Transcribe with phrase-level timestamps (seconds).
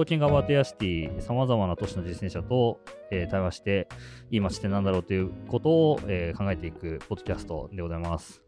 [0.00, 3.86] トーキングアバートヤシティ、さまざまな都市の実践者と、えー対話して、
[4.30, 8.40] いい街ってなんだろうということを、えー考えていくポッドキャストでございます。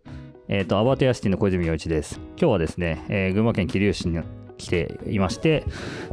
[0.48, 2.18] えっ、と、アバートヤシティの小泉洋一です。
[2.38, 4.23] 今日はですね、えー群馬県桐生市に
[4.56, 5.66] 来ていまして、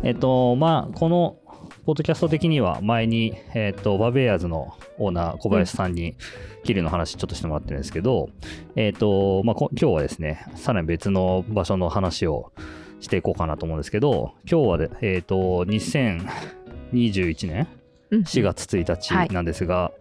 [0.03, 1.37] えっ、と、まあ、この、
[1.85, 6.17] ポッドキャスト的には前に、えっとバベアーズのオーナー小林さんに
[6.63, 8.29] 桐生の話ちょっとしてもらってるんですけど、
[8.75, 12.51] えっとまあ、今日はですねさらに別の場所の話を
[12.99, 17.67] していこうかなと思うんですけど今日はで、えっと2021年
[18.11, 19.91] うん4月1日なんですが、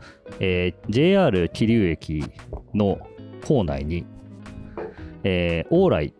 [0.41, 2.25] えー JR 桐生駅
[2.75, 2.99] の
[3.47, 4.07] 構内に、
[5.25, 6.15] えー、オーライ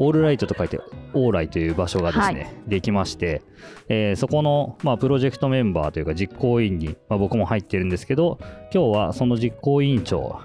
[0.00, 0.78] オールライトと書いて
[1.12, 3.42] オーライという場所がですね、できまして、
[3.88, 8.38] えーそこの、まあ、プロジェクトメンバーというか実行委員に、まあ、僕も入ってるんですけど
[8.72, 10.40] 今日はその実行委員長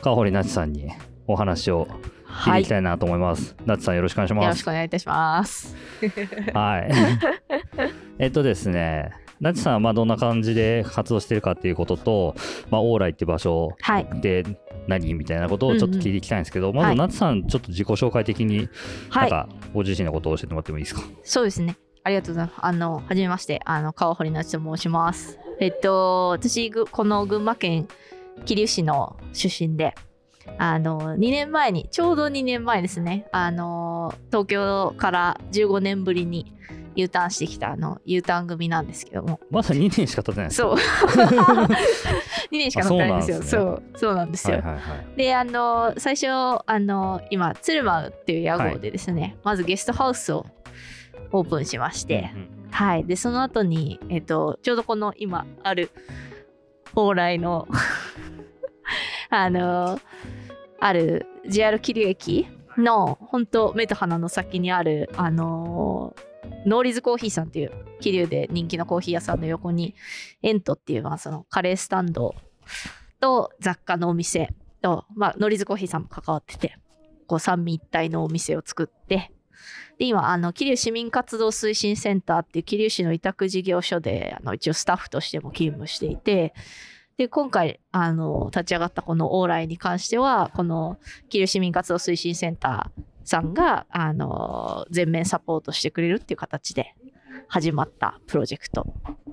[0.00, 0.92] 川堀那智さんに
[1.26, 1.88] お話を
[2.34, 2.62] 聞いはい。
[2.62, 3.56] ていきたいなと思います。
[3.64, 4.64] 那智さんよろしくお願いしよろします。
[4.64, 5.76] くお願いいたします。
[6.54, 6.90] はい。
[8.18, 12.34] えっとですね、那智さんはまあどんな感じで活動してるかっていうことと、
[12.70, 14.06] まあ、オーライって場所はい。
[14.20, 14.44] で
[14.86, 15.14] 何？
[15.14, 18.68] みたいなことをちょっと聞いていきたいんですけど、まはいず那智さんちょっと自己紹介的に、
[19.08, 19.30] はい。
[19.30, 21.02] なんかご自身のことを教えてもらってもいいですか？
[21.22, 21.76] そうですね。
[22.06, 22.58] ありがとうございます。
[22.60, 25.38] あの、はじめまして、あの、川堀なちと申します。
[25.58, 27.88] えっと、私、ぐこの群馬県
[28.44, 29.94] 桐生市の出身で、
[30.58, 36.52] あの、2年前に、ちょうど2年前ですね、あの、東京から15年ぶりに
[36.96, 40.68] U ターンしてきた、あの、U ターン組なんですけども、まだ2年しか経ってないですか？
[40.68, 40.76] そう。
[41.66, 41.68] 2
[42.52, 43.38] 年しか乗ってないんですよ。
[43.38, 44.58] あそそうう、そうなんですよ。
[44.58, 44.80] はいはいは
[45.14, 45.16] い。
[45.16, 50.46] であの最初あの今鶴舞っていう屋号でですね、まずゲストハウスを
[51.32, 55.90] オープンしまして、うんうんはいでその後にえっとちょうどこの今ある
[56.92, 57.68] 蓬莱の
[59.42, 60.00] あの
[60.80, 62.46] ある JR 桐生駅
[62.76, 66.14] の本当目と鼻の先にあるあの
[66.66, 69.94] ノーリズコーヒーさんっていう桐生で人気のコーヒー屋さんの横に
[70.42, 72.34] エントっていう、まあ、そのカレースタンド
[73.20, 74.52] と雑貨のお店
[74.82, 76.76] と、まあ、ノリズコーヒーさんも関わってて
[77.26, 79.32] こう三位一体のお店を作って
[79.98, 86.52] で今あの桐生市民活動推進センターっていう桐生市の委託事業所であの一応スタッフとしても勤務していて
[87.16, 90.98] で今回あの立ち上がったこのオーライに関してはこの
[91.28, 96.94] 桐生市民活動推進センターさんがあの全面サポートしてくれるっていう形で
[97.48, 98.86] 始まったプロジェクト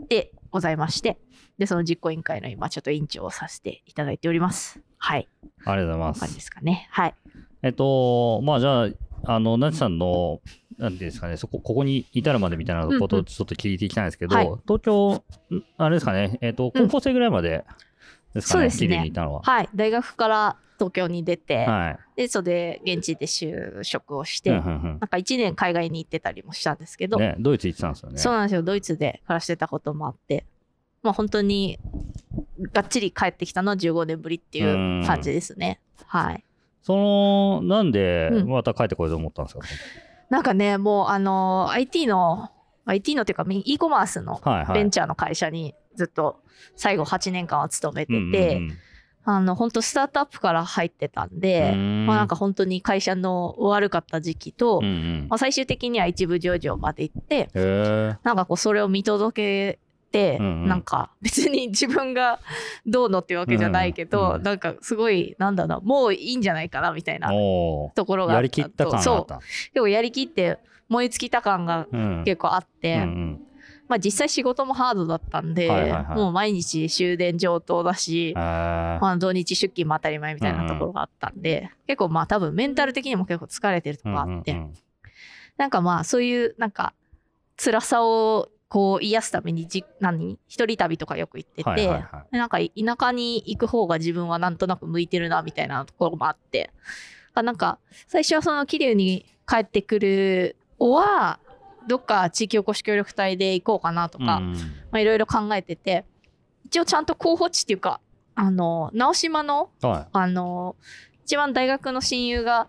[0.10, 1.18] でございまして
[1.58, 4.80] でその実行委員会の今ちょっと委員長をさせていただいております。
[4.98, 5.28] はい。
[5.66, 6.20] ありがとうございます。
[6.20, 6.42] 感じで。
[6.42, 6.88] すかね。
[6.92, 7.16] はい。
[7.64, 8.88] えっと、まあじゃあ、
[9.26, 10.42] あの、なちさんの、
[10.78, 13.22] なんていうんですかね、そこ、ここに至るまでみたいなことうんうん。
[13.22, 14.46] をちょっと聞いていきたいんですけど、はい。
[14.68, 15.24] 東京、
[15.56, 17.64] んあれですかね、えっと、高校生ぐらいまで
[18.34, 19.02] ですかね、そうですね。
[19.04, 19.42] にいたのは。
[19.44, 19.70] はい。
[19.76, 22.00] 大学から東京に出て、はい。
[22.16, 28.18] でそれで現地で就職をして、うんうんなんか1年海外に行ってたりもしたんですけど、うんね、ドイツ行ってたんですよね。
[28.18, 28.64] そうなんですよ。
[28.64, 30.46] ドイツで暮らしてたこともあって
[31.04, 31.80] まあ本当に
[32.74, 35.80] がっちり帰ってきたのは15年ぶりっていう感じですね。
[36.06, 36.44] はい
[36.82, 38.50] その、なんで、うん。
[38.50, 39.62] また帰ってこようと思ったんですか、
[40.30, 42.50] なんかねもうあの IT の
[42.86, 44.42] IT のっていうか e コマースの。
[44.74, 46.42] ベンチャーの会社にずっと
[46.76, 48.62] 最後8年間は勤めてて、
[49.24, 52.06] あの本当スタートアップから入ってたんで、ん。
[52.08, 55.28] まあなんか本当に会社の悪かった時期と、うんうん。
[55.30, 57.50] まあ、最終的には一部上場まで行って。
[58.24, 59.91] なんかこうそれを見届けて、
[60.40, 60.68] うんうん。
[60.68, 62.40] なんか別に自分が
[62.86, 64.44] どうのっていうわけじゃないけど、うんうん。
[64.44, 69.40] なんかすごいなんだろうもういいんじゃないかなみたいなところがあやりきった感そうった。
[69.40, 72.24] 結構やりきって燃え尽きた感がうん。
[72.26, 73.42] 結構あって、うんうん。
[73.88, 76.16] まあ実際仕事もハードだったんで、はいはいはい。
[76.16, 84.74] もう毎日終電上等だし、まあ、土日出勤も当たり前みたいなところがあったんで、結構まあ多分メンタル的にも結構疲れてるとこがあって、うんうんうん。
[85.58, 86.94] なんかまあそういうなんか
[87.58, 90.40] 辛さをこう癒すためにじ何？
[90.48, 92.32] 一人旅とかよく行ってて、はいはいはい。
[92.32, 96.72] でなんか田舎に行く方が自分はなんとなく向いてるなみたいなところもあって。
[97.34, 101.40] あなんか最初はその桐生に帰ってくるおは
[101.86, 104.42] どっか地域おこし協力隊で行こうかなとか、
[104.94, 106.06] いろいろ考えてて
[106.66, 108.00] 一応ちゃんと候補地っていうか
[108.36, 110.78] あの直島のはあの
[111.26, 112.68] 一番大学の親友が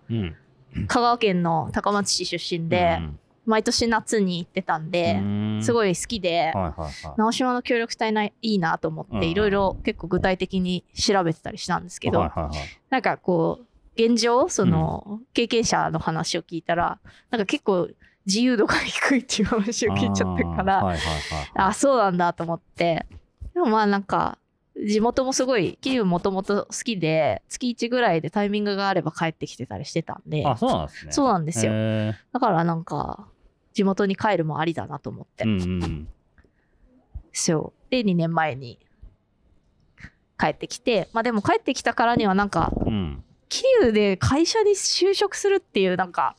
[0.87, 5.21] 香川県の高松市出身で、うん毎年夏に行ってたんで、
[5.61, 5.73] すい。
[5.73, 6.91] ごい好きで、はいはいはい。
[7.17, 12.57] 直島の協力隊ないいなと思っうんていろいろ結構具体的に調べてたりしたんですけど、はいはいはい
[12.89, 16.99] なんかこう現状その経験者の話を聞いたら
[17.29, 17.89] なんか結構
[18.25, 23.05] 自由度が低いっていう話を聞いちゃったからあーはいはいはいあそうなんだと思って
[23.53, 24.39] でもまあなんか
[24.83, 31.11] 地元もすごい桐生もともと好きで月1ぐらいでタイミングがあれば帰ってきてたりしてたんであ、そうなんですね。
[31.11, 33.27] そうなんですよへだからなんか
[33.73, 36.07] 地元に帰るもありだなと思って、うんうん
[37.33, 37.91] そう。
[37.91, 38.79] で2年前に
[40.39, 43.23] 帰ってきてまあでも帰ってきたからにはなんかうん。
[43.49, 46.35] 桐生で会社に就職するっていうなんか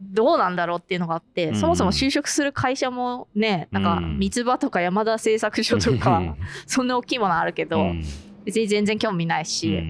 [0.00, 1.56] どうなんだろうっていうのがあって、うん。
[1.56, 4.18] そもそも就職する会社もねなんかうん。
[4.18, 6.36] 三つ葉とか山田製作所とか、
[6.66, 8.04] そんな大きいものあるけど、うん。
[8.44, 9.80] 別に全然興味ないうんし、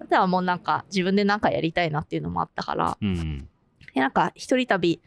[0.00, 2.98] あとはもうなんか自分で何かやりたいなっていうのもあったから。
[3.00, 3.48] うん。
[3.94, 5.00] でなんか一人旅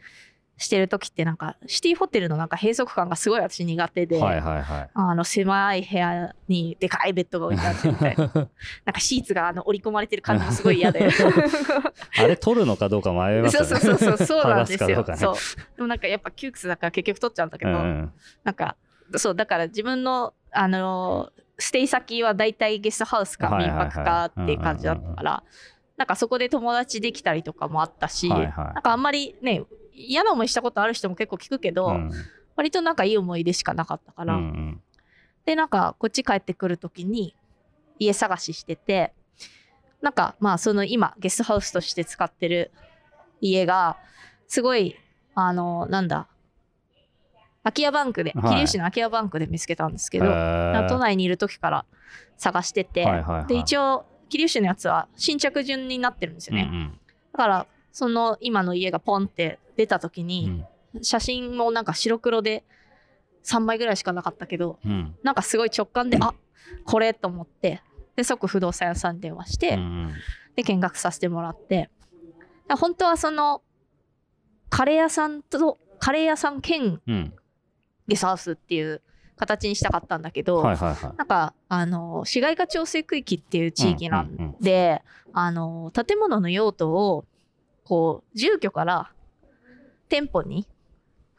[0.58, 4.90] してる時ってなんかシティホテルのなんか閉塞感がすごい私苦手で、はいはいはい。
[4.94, 8.30] あの狭い部屋にでかいベッドが置いてあってみたいな。
[8.34, 8.48] なん
[8.92, 11.08] かシーツがあの織り込まれてる感じもすごい嫌で。
[12.18, 13.62] あれ取るのかどうか迷いますね。
[13.62, 15.04] うそうそうそうそうなんですよ。
[15.04, 15.34] ねそう。
[15.76, 18.12] でもなんかやっぱ窮屈だから結局取っちゃうんだけど、うん
[18.44, 18.76] なんか
[19.16, 25.42] そうだから自分のあのステイ先は大体ゲストハウスか民泊かっていう感じだったから
[25.96, 28.74] なんかそこで友達できたりとかもあったし、はいはい。
[28.74, 29.62] なんかあんまりね
[29.96, 32.10] 嫌な思いしたことある人も結構聞くけど、うん。
[32.54, 34.82] 割となんかいい思い出しかなかったから、うんうん。
[35.44, 37.34] でなんかこっち帰ってくる時に
[37.98, 39.12] 家探ししてて
[40.02, 42.70] なんかまあその今ゲストハウスとして使ってる
[43.40, 43.96] 家が
[44.48, 44.96] すごい
[45.34, 46.28] あのなんだ
[47.62, 48.48] 空き家バンクではい。
[48.50, 50.26] 桐生市の空き家バンクで見つけたんですけど、
[50.88, 51.84] 都内にいる時から
[52.36, 53.46] 探してて、はいはいはい。
[53.46, 57.00] で一応桐生市のやつは新着順になってるんですよね、うん。
[57.32, 57.66] だから
[57.96, 60.26] その今の家がポンって出た時うん。
[60.26, 60.64] に、
[61.00, 62.62] 写真もなんか白黒で
[63.42, 65.16] 3枚ぐらいしかなかったけどうん。
[65.22, 66.34] なんかすごい直感であ
[66.84, 67.80] これと思って
[68.14, 70.12] で即不動産屋さんに電話して、うんうん。
[70.56, 71.88] で見学させてもらって
[72.68, 73.62] だ本当はその
[74.68, 77.32] カレー屋さんとカレー屋さん兼うん。
[78.06, 79.00] ゲストハウスっていう
[79.36, 81.16] 形にしたかったんだけど、はいはいはい。
[81.16, 84.56] なんかあの市街化調整区域っていう地域なんうんうん。
[84.60, 85.02] で、
[85.32, 87.24] あの建物の用途を
[87.86, 89.10] こう住居から
[90.08, 90.66] 店舗に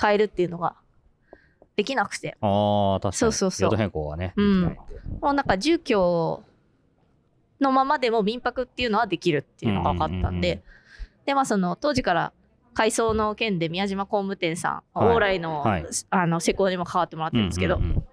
[0.02, 0.76] 変えるっていうのが
[1.76, 2.38] できなくて。
[2.42, 3.14] ああ確かに。
[3.14, 3.68] そうそうそう。
[3.68, 4.62] 用途変更はねうん。
[5.22, 6.44] もうなんか住居
[7.60, 10.64] のままでも民泊っていうのはできるっていうのが分かったんで、うんうん
[11.28, 12.32] でまあその当時から
[12.74, 15.16] 改装の件で宮島工務店さん、はい。
[15.18, 15.86] 往来の,、はい。
[16.10, 18.04] あの施工にも関わってもらってるんですけど、うんうんうん。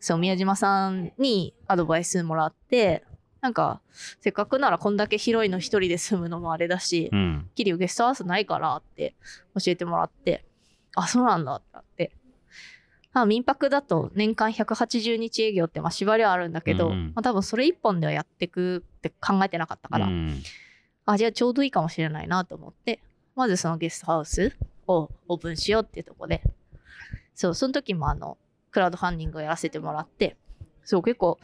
[0.00, 3.04] そう宮島さんにアドバイスもらって
[3.44, 3.82] なんか
[4.22, 7.50] せっかくならこんだけ広いの一人で住むのもあれだし、うん。
[7.54, 9.14] 桐生ゲストハウスないからって
[9.62, 10.46] 教えてもらって
[10.94, 12.12] あそうなんだってなって。
[13.12, 17.06] あ民泊だと年間180日営業ってまあ縛りはあるんだけど、うんうん。
[17.08, 20.42] まあ、多分それ一本ではやってくって考えてなかったから、うん。
[21.04, 23.00] あじゃあちょうどいいかもしれないなと思って
[23.36, 24.56] まずそのゲストハウス
[24.86, 26.42] をオープンしようっていうところで。
[27.34, 28.38] そうその時もあの
[28.70, 30.38] クラウドファンディングをやらせてもらって
[30.84, 31.38] そう結構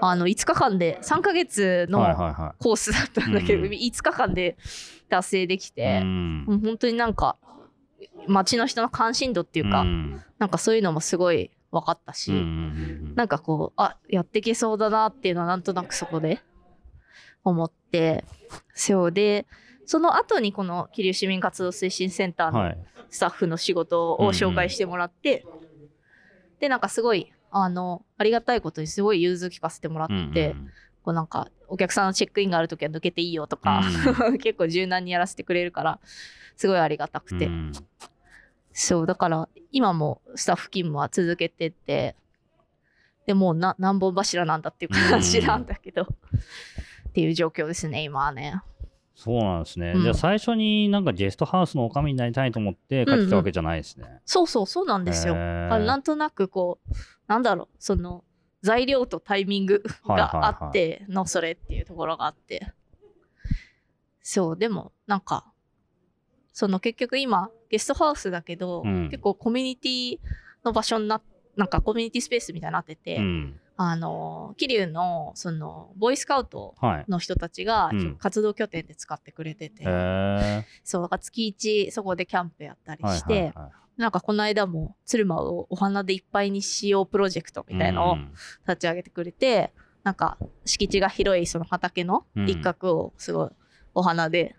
[0.00, 4.56] あの5日間で3ヶ月のはいはいはコースだったんだけど、うん5日間で
[5.08, 6.44] 達成できいて、うん。
[6.44, 7.36] もう本当になんか
[8.26, 10.22] 街の人の関心度っていうか、うん。
[10.38, 16.40] なんかそういうのもすごい分かったし、うんなんかこうあやっていけそうだなっていうのはなんとなくそこで
[17.44, 18.24] 思って
[18.74, 19.46] そうで
[19.86, 22.78] その後にこの桐生市民活動推進センターのはい。
[23.08, 25.46] スタッフの仕事を紹介してもらって、
[26.58, 30.70] でなんかすごいあのありがたいことにすごい融通聞かせてもらって、うんうん
[31.06, 33.80] こうなんかお客さんのチェックインがある時は抜けていいよとか、
[34.42, 36.00] 結構柔軟にやらせてくれるから
[36.56, 37.72] すごいありがたくて、うん。
[38.72, 42.16] そうだから今もスタッフ勤務は続けてて
[43.24, 46.06] でもうな何本柱なんだっていう感じなんだけど、っ
[47.12, 48.60] ていう状況ですね今はね
[49.16, 50.02] そうなんですね、うん。
[50.02, 54.20] じゃあ最初になんかゲストハウスのおかみになりたいと思って帰ってきたわけじゃないですね。
[54.26, 56.94] そうそうそうなんですよ、なんとなくこう
[57.26, 58.24] なんだろうその
[58.60, 62.72] 材料とタイミングがあってのそれっていうところがあって。
[64.20, 65.46] そうでもなんか
[66.52, 69.08] その結局今ゲストハウスだけど、うん。
[69.08, 70.18] 結構コミュニティ
[70.64, 71.22] の場所にな
[71.56, 77.04] なんかコミュニティスペースみたいになってて、うんあの桐生のそのボーイスカウトはい。
[77.10, 78.16] の人たちがうん。
[78.16, 79.84] 活動拠点で使ってくれてて、
[80.82, 83.52] そうだから月1そこでキャンプやったりはいして、はいはい。
[84.00, 88.32] なんかこの間も鶴間をお花でいっぱいにしようプロジェクトみたいのをうん。
[88.66, 93.50] 立ち上げてくれて、なんか敷地が広いその畑の一角をすごい
[93.94, 94.54] お花で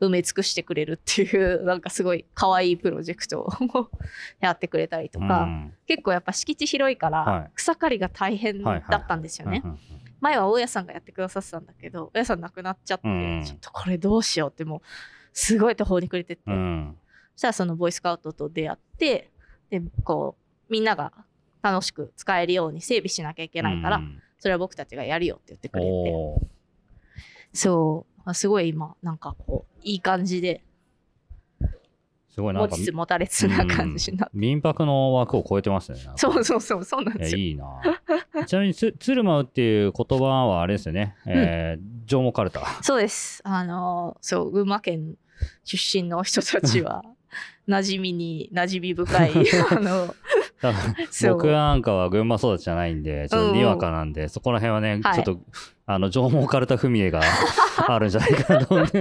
[0.00, 3.50] 埋め尽くしてくれるっていうなんかすごい可愛いプロジェクトを
[4.40, 5.74] やってくれたりとか、うん。
[5.86, 9.62] 結構やっぱ敷地広いかはら草刈りが大変だったんですよね。
[10.20, 13.42] 前は大家さんがやってくださってたんだけど大家さん亡くなっちゃって、うん。
[13.44, 14.80] ちょっとこれどうしようってもう
[15.32, 16.96] すごい途方に暮れてて、うん。
[17.34, 19.30] そしたらそのボーイスカウトと出会って
[19.70, 20.36] でこ
[20.68, 21.12] うみんなが
[21.62, 24.22] 楽しく使えるように整備しなきゃいけないから、うん。
[24.38, 26.56] それは僕たちがやるよって言ってくれて。
[27.52, 30.62] そうあすごい今なんかこういい感じで
[32.28, 35.98] すごいなんか持ちつ持たれつな感じになって、民泊の枠を超えてますね。
[36.16, 37.80] そうそうそうそうなんですよいいな。
[38.46, 41.16] ちなみにつ、鶴舞うっていう言葉はあれですよね。
[41.24, 42.60] えー、上毛かるた。
[42.82, 45.14] そうですあのそう群馬県
[45.64, 47.04] 出身の人たちは
[47.66, 49.32] 馴染みに馴染み深い
[49.70, 50.14] あの
[51.28, 55.14] 僕なんかは群馬育ちじゃないんで、ちょっとにわかなんで、そこら辺はね、はい。
[55.22, 55.40] ちょっと、
[55.86, 57.20] あの、上毛かるた踏み絵が
[57.86, 58.98] あるんじゃないかなと思って。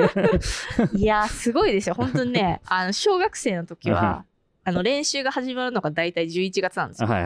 [0.95, 1.95] いやーすごいですよ。
[1.95, 4.25] 本当にねあの小学生の時は
[4.63, 7.07] あの練習が始まるのが大体11月なんですよ。
[7.07, 7.25] はい。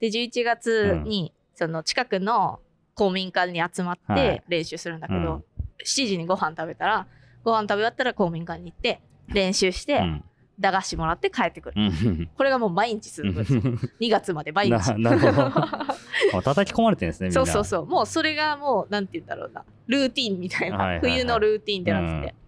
[0.00, 2.60] で11月に、その近くの
[2.94, 4.16] 公民館に集まっはい。
[4.18, 5.44] て練習するんだけど、うん。
[5.84, 7.06] 7時にご飯食べたら
[7.42, 10.24] ご飯食べ終わったら公民館に行って練習して、うん
[10.58, 11.74] 駄菓子もらって帰ってくる。
[11.76, 13.60] うんこれがもう毎日続くんですよ。
[14.00, 14.94] 2月まで毎日。
[14.94, 15.42] ななるほど
[16.38, 17.30] あ叩き込まれてるんですね。
[17.30, 17.86] そうそうそう。
[17.86, 19.64] もうそれがもう、なんて言うんだろうな。
[19.86, 20.76] ルーティンみたいな。
[20.76, 22.32] はいはいはい冬のルーティンってなってて。
[22.34, 22.42] うん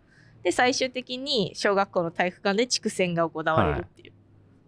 [0.45, 4.13] で、最終的に小学校の体育館で地区戦が行われるっていう。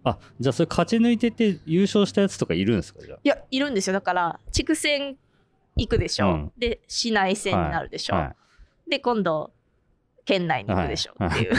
[0.05, 3.93] あ、じゃあそれ勝ち抜いてって優勝したやつとかいるんですかじゃいや、いるんですよ。
[3.93, 5.17] だから、地区戦
[5.77, 6.31] 行くでしょ。
[6.31, 8.17] うんで、市内戦になるでしょ。
[8.17, 8.19] あ。
[8.19, 8.37] は
[8.89, 9.53] で、今度、
[10.27, 11.13] 県内に行くでしょ。
[11.19, 11.55] はいっていう。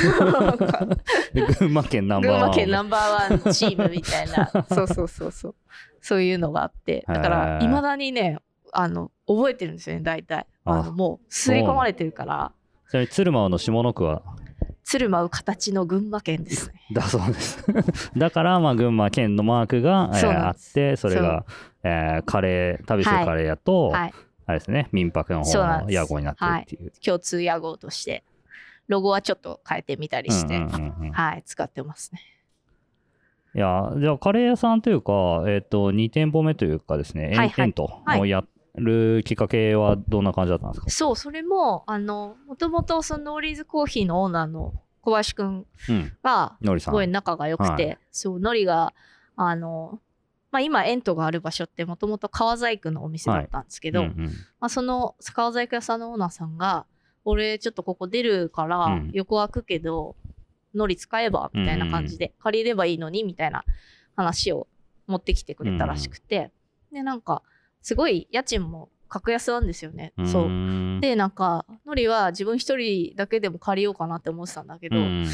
[1.42, 1.48] い。
[1.48, 2.40] で群馬県ナンバーワン。
[2.40, 4.52] 群馬県ナンバーワンチームみたいな。
[4.70, 5.56] そうそうそうそう。
[6.02, 7.04] そういうのがあって。
[7.08, 8.38] だから、いまだにね、
[8.74, 10.46] あの、覚えてるんですよね、大体。
[10.66, 12.52] ああのもう、吸い込まれてるから、
[12.90, 14.22] ちなみに鶴舞の下の句は？
[14.84, 16.76] 鶴舞う形の群馬県ですね。
[16.94, 17.66] だそうです。
[18.18, 21.46] だから、まあ、群馬県のマークが、えーあって、それが、
[21.84, 24.14] えーカレー、旅するカレー屋と、はい。
[24.46, 26.92] あれですね、民泊の方の屋号になってるっていう。
[27.04, 28.24] 共通屋号として、
[28.88, 31.12] ロゴはちょっと変えてみたりして、うんうんうんうん。
[31.12, 32.22] はい、使ってますね。
[33.56, 37.66] いや、じゃあ、カレー屋さんというか、えっ、と、2店舗目というかですね、はいはい。
[37.66, 38.20] エントはい。
[38.22, 38.44] をや
[38.76, 46.14] るきっかけはどんな感じだったんですか、そう、それも、あの、もともとそのノーリーズコーヒーのオーナーの小林くんうん。
[46.22, 46.58] が。
[46.80, 48.94] すごい仲が良くて、はそう、のりが、
[49.36, 50.00] あの、
[50.52, 54.06] まあ、今、エントがある場所ってもともと革細工のお店だったんですけど、
[54.70, 56.86] その革細工屋さんのオーナーさんが、
[57.30, 59.12] 俺ちょっとここ出るからうん。
[59.14, 60.16] 横開くけど、
[60.74, 63.66] のり使えばみたいな感じで、借りればいいのにみたいな
[64.16, 64.68] 話を
[65.08, 66.52] 持ってきてくれたらしくて、
[66.92, 67.44] で、なんか、
[67.82, 70.14] すごい家賃も格安なんですよね。
[70.26, 71.02] そう。
[71.02, 75.26] で、なんか、のりは自分一人だけでも借りようかなって思ってたんだけど、うん。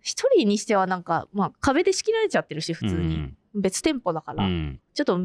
[0.00, 3.16] 一人にしてはなんか、まあ壁で仕切られちゃってるし、普通に。
[3.16, 3.36] うん。
[3.54, 4.80] 別店舗だから、うん。
[4.94, 5.20] ちょっと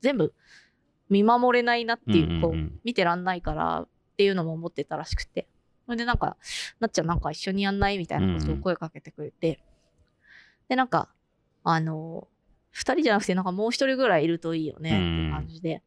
[0.00, 0.32] 全部
[1.10, 2.80] 見守れないなっていう、こう、うんうんうん。
[2.84, 5.46] 見てらんないからっていうのも思ってたらしくて。
[5.88, 6.36] それでなんか、
[6.80, 9.58] なっちゃんなんか一緒にやんないみたいなことを声かけてくれて。
[10.68, 11.08] で、なんか、
[11.64, 12.28] あの、
[12.70, 15.82] 二人じゃなくてなんかもう一人ぐらいいるといいよねっていう感じで。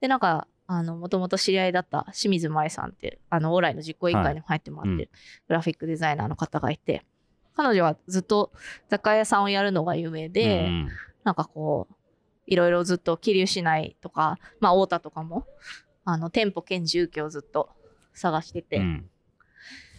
[0.00, 5.10] で、なんか、あの、もともと知り合いだった清水舞さんって、あの、オーライの実行委員会にも入ってもらってる、
[5.48, 7.04] グラフィックデザイナーの方がいて、
[7.56, 8.52] 彼女はずっと
[8.88, 10.88] 雑貨屋さんをやるのが有名で、うん
[11.24, 11.94] なんかこう、
[12.46, 15.44] いろいろずっと桐生市内とか、まあ、太田とかも、
[16.04, 17.68] あの、店舗兼住居をずっと
[18.14, 19.10] 探してて、うん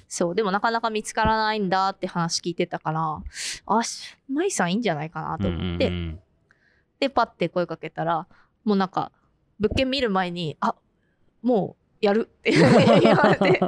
[0.07, 3.21] そう、でもなかなか見つからないんだって話聞いてたから、
[3.65, 6.19] あ、し舞さんいいんじゃないかなと思って、うんうん
[6.99, 8.27] で、パッて声かけたら、
[8.63, 9.11] もうなんか、
[9.59, 10.75] 物件見る前に、あ、
[11.43, 12.51] もうやるって
[13.01, 13.59] 言われて、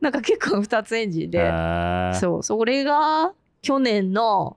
[0.00, 2.14] なんか結構二つエンジンへで、ー。
[2.14, 3.32] そう、それが
[3.62, 4.56] 去年の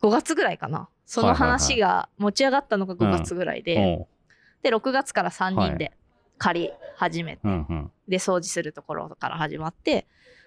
[0.00, 0.88] 5月ぐらいかな。
[1.06, 4.06] その話が持ち上がったのが5月ぐらいで、
[4.62, 5.92] で、6月から3人で
[6.42, 10.06] 借り始めて、うんうんで、掃除するところから始まって、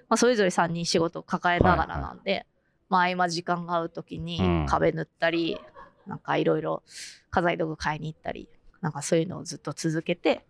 [0.09, 2.45] まあ、それぞれ3人仕事を抱えながらなんで、
[2.89, 5.57] まあ、合間時間が合う時にうん壁塗ったり、
[6.05, 6.83] なんかいろいろ
[7.31, 8.49] 家財道具買いに行ったり、
[8.81, 10.45] なんかそういうのをずっと続けて、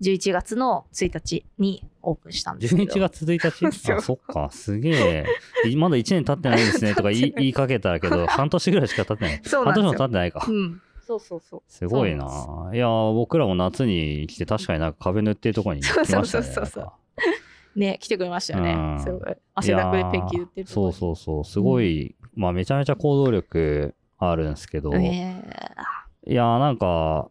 [0.00, 2.92] 11月の1日にオープンしたんですけど。
[2.92, 3.92] 11月1日？
[3.94, 5.26] あ、そっか、すげえ。
[5.68, 9.42] いまだ1年経ってないですねとか言い 言いかけたけど、半年ぐらいしか経ってない。
[9.64, 10.52] 半年も経ってないかう。
[10.52, 10.82] ん。
[11.08, 11.62] そうそうそう。
[11.66, 12.70] すごいな。
[12.74, 16.26] いや、僕らも夏に来て、確かになんか壁塗ってるところに来ましたね。
[16.26, 18.74] そうそうそうそうね、来てくれましたよね。
[18.74, 19.36] うんすごい。
[19.54, 21.44] 汗だくでペンキ塗ってるそうそうそう。
[21.44, 24.98] すごい、まあめちゃめちゃ行動力あるんですけど、う。
[24.98, 25.42] ね
[26.26, 27.30] いやーなんか、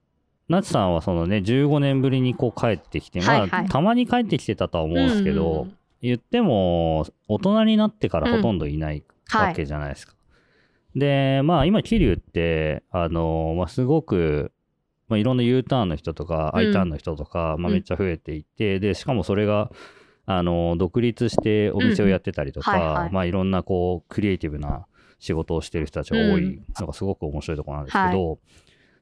[0.49, 9.03] なちさんはそのね、15年ぶりにこう帰ってきて、まあ、はいはいたまに帰ってきてたとは思うんですけど、うん言っても、大人になってからほとんどいない
[9.33, 10.16] わけじゃないですか。
[10.95, 14.51] で、まあ今、桐生って、あのまあ、すごく、
[15.07, 16.59] まあ、いろんな U ターンの人とか、うん。
[16.59, 17.73] I ターンの人とか、まあ、うん。
[17.73, 19.71] めっちゃ増えていて、で、しかもそれが、
[20.29, 22.87] あの独立してお店をやってたりとか、うんうん。
[22.87, 23.11] はいはい。
[23.13, 24.85] まあいろんなこう、クリエイティブな
[25.19, 26.61] 仕事をしてる人たちが多い。
[26.79, 28.39] のがすごく面白いところなんですけど、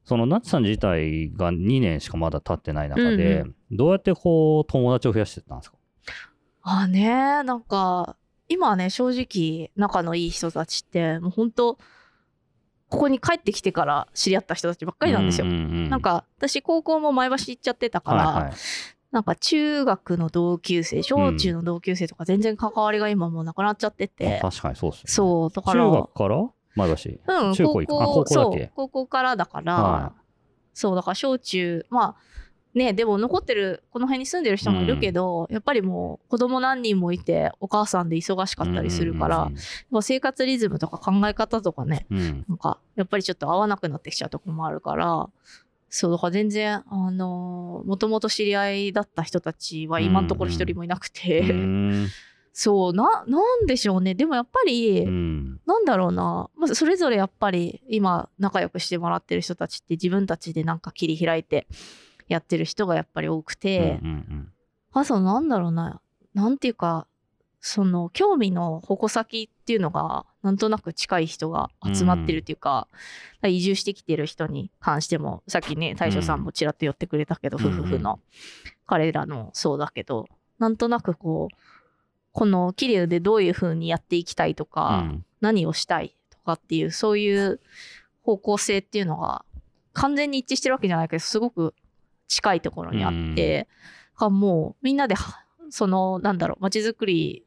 [0.03, 5.77] そのナッツさん自体が2年しかまだ経ってない中で、うんどうやってこう友達を増やしてったんですか？
[6.61, 7.07] あね
[7.43, 8.15] なんか
[8.47, 11.77] 今はね正直仲のいい人たちってもう本当
[12.87, 15.47] ここに帰ってきてから知り合った人たちばっかりなんですよ。
[15.47, 15.53] うう
[15.89, 18.53] なんか私高校も前橋行っちゃってたから、はいはい。
[19.11, 25.03] なんか中学の同級生小中の同級生とか全然関わりが今もうなくなっちゃってて、確かにそうっすね。
[25.07, 26.49] そうだから中学から？
[26.75, 27.11] 前橋？
[27.27, 28.03] うん、中高行く？
[28.03, 30.13] あ高校そうけ高校からだから、は
[30.73, 32.15] そうだから小中まあ
[32.75, 42.17] ねでも残ってるこの辺に住んでる人もいるけど、やっぱりもう子供何人もいてお母さんで忙しかったりするから、うん生活リズムとか考え方とかねうん。
[42.17, 45.29] うんなんかやっぱりちょっと合わなくなってきちゃうとこもあるから
[45.89, 52.07] そうだから全然あのもともと知り合いだった人たちは今のところ一人もいなくて、うん。
[52.57, 54.13] そうななんでしょうね。
[54.13, 55.59] でもやっぱり、うん。
[55.65, 61.67] なんだろうな、まあ、それぞれやっぱり今仲良くしてもらってる人たちって自分たちでなんか切り開いて
[62.27, 64.51] やってる人がやっぱり多くて、うんうん
[64.97, 65.99] あとなんだろうな。
[66.33, 67.05] なんていうか
[67.59, 72.87] その興味の矛先っていうのがなんとなく近い人が集まってるっていうか、
[73.43, 78.21] 移住してきてる人に関してもさっきね大将さんもちらっと寄ってくれたけど、うん夫婦の
[78.87, 80.27] 彼らのそうだけど
[80.59, 81.55] なんとなくこう
[82.31, 85.25] この桐生でどういう風にやっていきたいとか、うん。
[85.41, 87.59] 何をしたいとかっていうそういう
[88.23, 89.45] 方向性っていうのが
[89.93, 91.75] 完全に一致してるわけじゃないけどすごく
[92.27, 93.67] 近いところにあって、
[94.17, 97.43] がもうみんなではそのなんだろう街づくり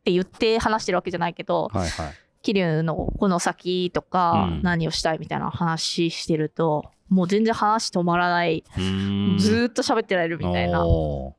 [0.00, 2.14] って言って話してるわけじゃないけどはいはい。
[2.42, 4.62] 桐生のこの先とかうん。
[4.62, 9.36] 何をしたいみたいな話してると、もう全然話止まらない、うん。
[9.38, 10.86] ずーっと喋ってられるみたいな。
[10.86, 11.34] お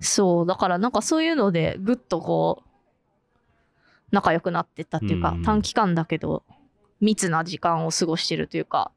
[0.00, 2.68] そうだからなんかそういうのでぐっとこう
[4.12, 5.42] 仲良くなってったっていうか、うん。
[5.42, 6.42] 短期間だけど
[7.00, 8.92] 密な時間を過ごしてるというか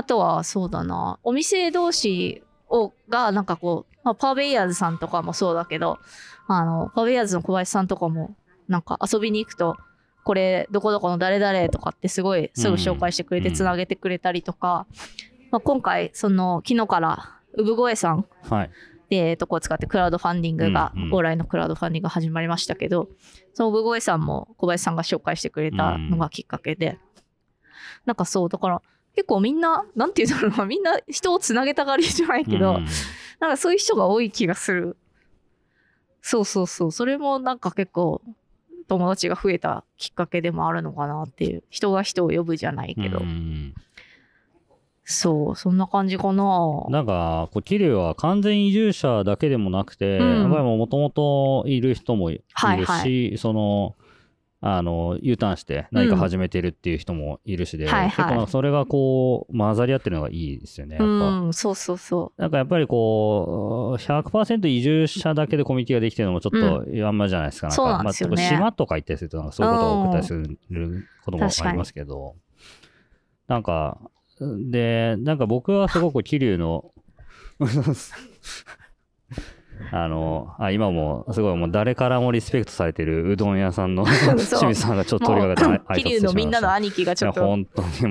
[0.00, 1.18] あとはそうだな。
[1.22, 5.98] お店同士をがなんかこう、まあ、パーベイヤーズさんとかもそうだけど
[6.48, 8.34] あのパーベイヤーズの小林さんとかも
[8.66, 9.76] なんか遊びに行くと
[10.24, 14.86] これどこどこの誰々とかってすごいすぐ紹介してくれてうんつなげてくれたりとか、
[15.50, 18.70] まあ、今回その昨日から産声さんーはい。
[19.10, 21.12] でとこを使ってクラウドファンディングが、うんうん。
[21.12, 23.10] 往来のクラウドファンディングが始まりましたけど
[23.52, 26.98] その産声さんも小林さんが紹介してくれたのがきっかけで、
[28.06, 28.82] なんかそうだから
[29.20, 30.64] 結構みんななんていうんだろうな。
[30.64, 32.86] みんな人をつなげたがりじゃないけど、うん。
[33.38, 34.96] なんかそういう人が多い気がする。
[36.22, 38.22] そうそうそうそれもなんか結構
[38.88, 41.62] 友達が増えたきっかけでもあるのかなっていう。
[41.68, 43.74] 人が人を呼ぶじゃないけど、うん。
[45.04, 46.86] そうそんな感じかな。
[46.88, 50.40] なんか、こう、桐生は完全移住者だけでもなくて、うん。
[50.42, 53.36] やっぱりもともといる人もいるし、はいはい。
[53.36, 53.96] その、
[54.62, 58.10] あの、U ターンして何か始めてるっていう人もいるしで、はいはい。
[58.10, 61.14] 結構なんかそれがこう、混ざり合ってるのがいいですよね、やっぱ。
[61.14, 67.16] うんそうそうそなんかやっぱりこう、100%移住者だけでコミュニティができてるのもちょっとあん。
[67.16, 67.68] まじゃないですか。
[67.68, 67.76] なんか。
[67.76, 68.36] そうなんですよね。
[68.36, 70.34] まあ、島とか行ったりすると、なんかそういうことが多かったりす
[70.70, 72.36] ることもありますけど、
[73.48, 73.98] なんか、
[74.40, 76.92] で、なんか僕はすごく桐生の、
[79.92, 87.58] あの、あ今もすごいもう誰からもリスペクトされてるうどん屋さんの 清水さんがちょっと通りがかって挨拶して桐生のみんなの兄貴がちょっと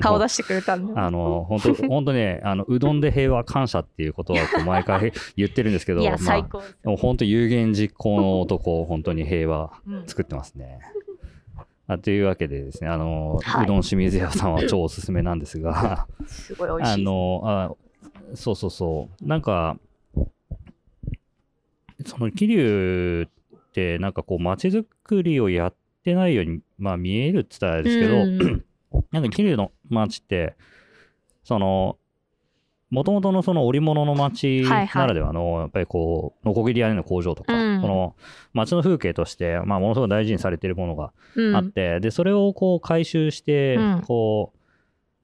[0.01, 0.93] 顔出してくれたんで。
[0.99, 6.77] あの、本当本当ね、あの、うどんで平和感謝っていうことは毎回 言ってるんですけど、いや、まあ最高です。
[6.83, 10.79] でも本当有言実行の男、本当に平和うん作ってますね。
[11.87, 17.03] あというわけでですね、あの、はいうどん清水屋さんは超おすすめなんですが、すごい美味あしい。
[17.03, 17.71] のあ、
[18.35, 19.77] そうそうそう、なんか、
[22.05, 23.27] その桐生っ
[23.73, 28.65] てなんかこう街づくりをやってないように、まあ見えるって言ったらあれですけど、うん。
[29.11, 30.55] なんか桐生の街って、
[31.43, 31.97] その、
[32.89, 35.01] もともとのその織物の街はいはい。
[35.01, 37.81] ならではの、やっぱりこう、ノコギリ屋根の工場とか、うん。
[37.81, 38.15] その
[38.53, 41.55] 街の風景として、まあ、ものすごい大事にされているものがうん。
[41.55, 44.01] あって、で、それをこう回収して、うん。
[44.01, 44.58] こう、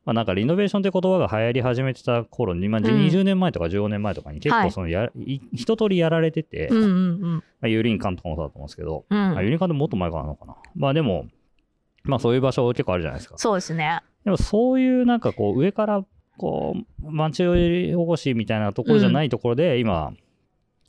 [0.06, 10.56] まあ、なんかリノベーションって言葉が流行り始めてた頃に、まあ、うん20年前とか15年前とかに結はい構そのや、い一通りやられてて、うんうんうんまあ、有林館とかもそうだと思うんですけど、うんあ有林館でももっと前からなのかな。
[10.76, 11.26] まあでも、
[12.04, 13.38] まあそういう場所結構あるじゃないですか。
[13.38, 14.02] そうですね。
[14.24, 16.06] でもそういうなんかこう上から
[16.38, 17.44] こう町
[17.96, 20.14] おこしみたいなところじゃないところで今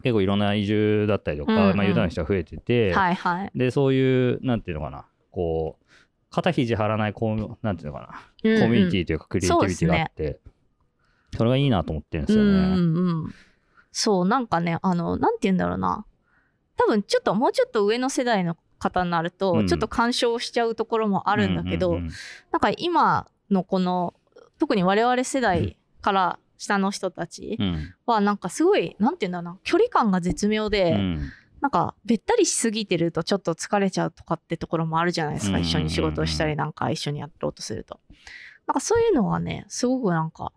[0.02, 3.50] 結構いろんな移住だったりとか、うんうんまあ、ーンの人が増えてて、はいはい。
[3.54, 5.85] でそういうなんていうのかなこう
[6.30, 8.62] 肩肘張らないこうなんていうのかな、うんうん。
[8.62, 10.40] コミュニティというかクリエイティビティがあって。
[11.36, 12.50] そ,、れがいいなと思ってるんですよね。
[12.50, 13.24] うんうん。
[13.24, 13.34] うん。
[13.92, 16.04] そう、なんかね、あの、なんて言うんだろうな。
[16.76, 19.66] 多分ちょっともうちょっと上の世代の方になると、うん。
[19.66, 22.10] ちょっと干渉しちゃうところもあるんだけど、うんうんうん
[22.52, 24.14] なんか今のこの、
[24.58, 27.94] 特に我々世代から下の人たちうん。
[28.06, 31.30] は、なんかすごい、なんて言うんだろうな、距離感が絶妙で、うん
[31.66, 37.98] なんかべったりしすぎてるとちょっと疲れちゃうとかってところもあるじゃないですか、一緒に仕事をしたりなんか一緒にやろうとすると。
[38.68, 40.52] なんかそういうのはねすごくなんか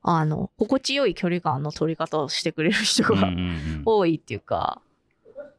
[0.00, 3.30] あの心地よい距離感の取り方をしてくれる人が、
[3.84, 4.80] 多いっていうか。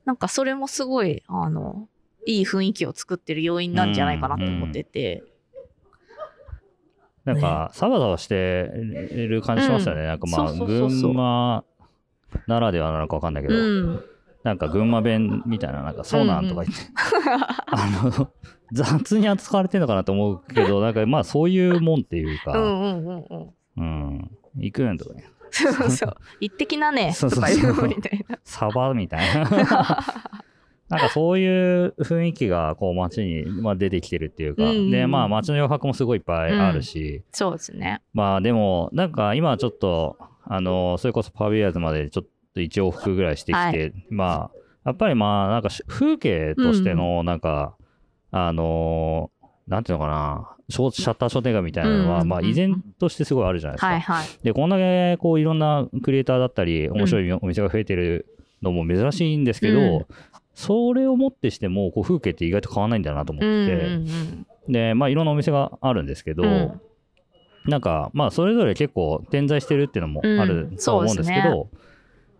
[0.05, 1.87] なんかそれもすごいあの
[2.25, 5.23] いい雰囲気を作ってる要因なんじゃないかなと思ってて、
[7.25, 8.35] なんか、サバサバして
[9.13, 10.07] る感じしますよね。
[10.07, 11.63] なんかまあ、群馬
[12.47, 14.03] ならではなのかわかんないけど、うん、
[14.43, 16.81] なんか群馬弁みたいな、なんか、そうなんとか言って、
[17.67, 18.31] あの、
[18.71, 23.53] 雑に扱われてるのかなと思うけど、 なんかまあ、そういうもんっていうか、うんうんうんうん。
[23.77, 27.11] うん、行くんとかね、そうそう 行ってきなね。
[27.13, 28.39] そうそうとか言うみたいな。
[28.43, 29.49] サバみたいな。
[30.89, 38.01] なんかそういう雰囲気がこう街に、まあ、出てきてるっていうか、うんうんでまあ街の余白もすごいいっぱいあるし、そうですね。
[38.13, 42.29] まあでもなんか今はちょっとあのそれこそパビアーズまでちょっと
[42.63, 47.75] 1往復ぐらいしてきて、はまあやっぱりまあなんかし風景としてのなんか、
[48.31, 49.31] あの
[49.67, 53.87] なんていうのかなシャッター商店街みたいなのは、うんまあ依然としてすごいあるじゃないですか。
[53.87, 54.27] はいはい。
[54.43, 58.27] でこんだけこういろんなクリエイターだったり面白いお店が増えてる
[58.61, 60.05] のも珍しいんですけど、うん。
[60.53, 64.73] それをもってしてもこう風景って意外と変わらないんだなと思っうんてて、うん。
[64.73, 66.81] でまあいろんなお店があるんですけど、うん。
[67.65, 70.77] なんかまあそれぞれ結構点在してるっていうのもあるうん。
[70.77, 71.67] とは思うんですけど、そうでやっ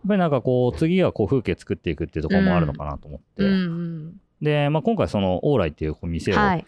[0.06, 6.66] ぱりなんかこう次はこう風景作っていくっていうところもあるのかなと思って、うんうんで、まあ、今回そのオーライっていう店を、はい。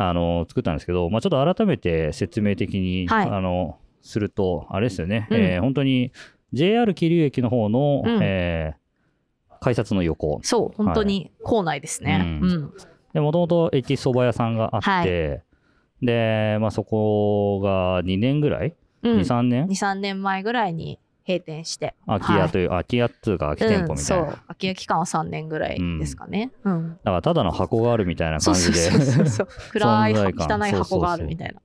[0.00, 3.28] あの作ったんですけど、まあ、ちょっと改めて説明的に、はい。
[3.28, 5.36] あのするとあれですよね、うん。
[5.36, 6.12] えー本当に
[6.52, 8.18] JR 桐生駅の方の、うん。
[8.22, 8.88] えー
[9.60, 10.38] 改札の横。
[10.44, 12.40] そう本当に構内ですね、
[13.14, 15.42] もともと駅そば屋さんがあって、
[16.00, 21.94] で、まあ、そこが2年ぐらい、うん、23年？23年前ぐらいに閉店して。
[22.06, 24.38] 空き家という、空き家っつうか空き店舗みたいな、うん、そう。
[24.46, 26.92] 空き家期間は3年ぐらいですかね、うん。
[26.92, 28.90] だからただの箱があるみたいな感じで。
[29.72, 31.60] 暗い汚い箱があるみたいな。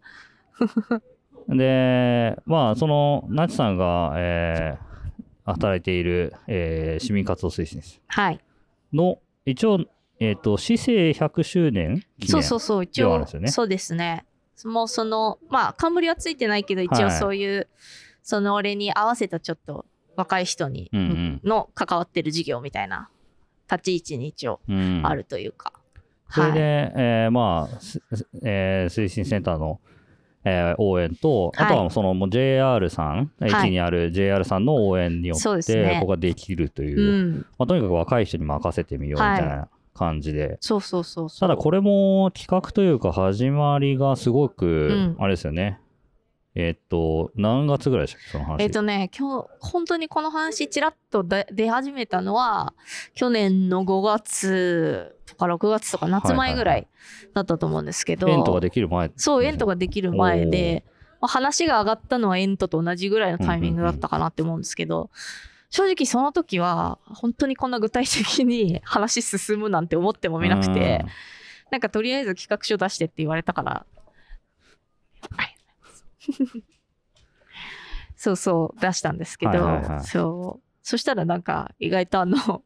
[1.50, 4.94] でまあそのナチさんが、えー
[5.46, 8.40] 働いている、えー市民活動推進ですはい。
[8.94, 9.80] の一応、
[10.20, 12.84] えー、と市政100周年記念そうそうそう。
[12.84, 13.48] 一応ね。
[13.48, 14.26] そうですね。
[14.64, 17.20] もうそのまあ冠はついてないけど一応はい。
[17.20, 17.68] そういう、
[18.24, 21.42] その俺に合わせたちょっと若い人に、うんうん。
[21.44, 23.10] の関わってる事業みたいな
[23.72, 25.02] 立ち位置に一応うん。
[25.04, 25.74] あるというか、
[26.30, 26.60] それで、はい。
[26.96, 28.02] えーまあ、す
[28.44, 29.80] えー推進センターの、
[30.46, 31.66] えー応援と、はい。
[31.66, 33.66] あとはそのもう JR さん、はい。
[33.66, 35.96] 駅にある JR さんの応援によって、ね。
[36.00, 37.46] ここができるという、うん。
[37.58, 41.40] まあ、とにかく若い人に任せてみようみたいな感じで、そうそうそうそう。
[41.40, 45.16] ただこれも企画というか始まりがすごく、うん。
[45.20, 45.80] あれですよね。
[46.56, 48.62] えーっと、何月ぐらいでしたっけ、その話？
[48.62, 52.74] えっ、とね、今日、本当にこの話、ちらっと出出始めたのは、
[53.16, 56.88] 去年の5月とか6月とか夏前ぐらい
[57.34, 59.12] だったと思うんですけど、エントができる前。
[59.16, 60.86] そう、エントができる前で、
[61.20, 65.10] まあ、話が上がったのはエントと同じぐらいのタイミングだったかなって思うんですけど、
[65.72, 71.04] 正直その時は、本当にこんな具体的に 話進むなんて思ってもみなくて、
[71.72, 75.53] なんかとりあえず企画書出してって言われたから、ありがとうござい
[78.16, 80.04] そうそう、出したんですけど、はいはいはい。
[80.04, 80.64] そう。
[80.82, 82.64] そしたらなんか意外とあの、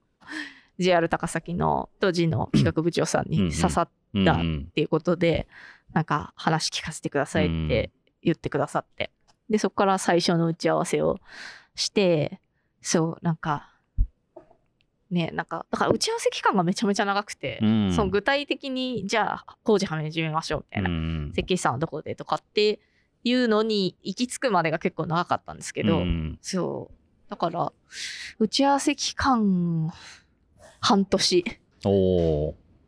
[0.80, 5.48] JR 高崎の当時の企画部長さんに刺さっうんだうんっていうことで、
[5.94, 7.92] なんか話聞かせてくださいって
[8.22, 9.12] 言ってくださって。
[9.50, 11.20] で、そこから最初の打ち合わせを
[11.76, 12.40] して、
[12.82, 13.74] そう、なんか、
[15.10, 17.94] ね、なんか、だから打ち合わせ期間がめちゃめちゃ長くて、うん。
[17.94, 22.80] その具体的に、じゃあ工事始めましょうみたいな、うん設計士さんはどこでとかって
[23.24, 27.30] いうのに行き着くまでが結構長かったんですけど、うんそう。
[27.30, 27.72] だから、
[28.40, 29.92] 打ち合わせ期間、
[30.80, 31.46] 半年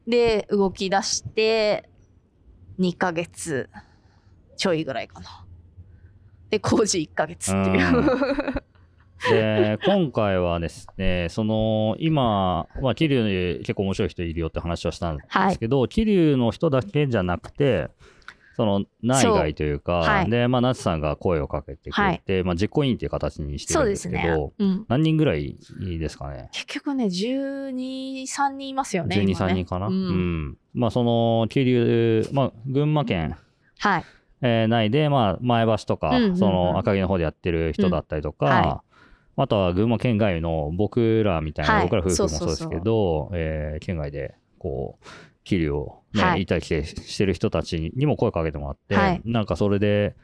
[0.07, 1.89] で動き出して、
[2.79, 3.69] 2ヶ月
[4.55, 5.45] ちょいぐらいかな。
[6.49, 8.63] で、工事1ヶ月っていう。
[9.29, 17.89] で今回はですねその今、まあ、桐生に結構面白い人いるよって話をしたんですけど、桐生の人だけじゃなくて
[18.59, 20.29] その内外というかはい。
[20.29, 24.51] で、まあ、夏さんが声をかけてくれて、まあ、実行委員っていう形にしてそるんですけど。
[24.59, 24.85] うん。
[24.89, 26.49] 何人ぐらいですかね？
[26.51, 29.15] 結局ね、12、3人いますよね。
[29.15, 29.53] 12、今ね。
[29.53, 30.47] 3人かな、ううん。
[30.49, 31.71] んまあその桐
[32.25, 33.37] 生、まあ、群馬県、
[33.77, 34.03] はい。
[34.41, 36.37] えー内で、まあ、前橋とか、うんうんうん。
[36.37, 38.83] その赤城の方でやってる人だったりとか、うんは
[39.37, 41.83] あとは群馬県外の僕らみたいな、はい。
[41.83, 42.69] 僕ら夫婦もそうですそうそうそう。
[42.71, 45.05] けど、えー県外でこう
[45.49, 50.15] 桐生を、ねはい行ったり来たりしてる人たちにも声かけてもらって、はいなんかそれで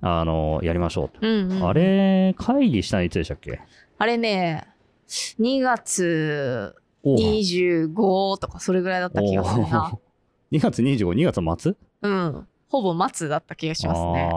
[0.00, 1.68] あのやりましょうと、うん、うん。
[1.68, 3.60] あれ会議したのいつでしたっけ？
[3.98, 4.66] あれね、
[5.06, 9.92] 2月お25とかそれぐらいだった気がするな。
[10.50, 11.74] 2月25、2月末？
[12.02, 12.48] うん。
[12.68, 14.30] ほぼ末だった気がしますね。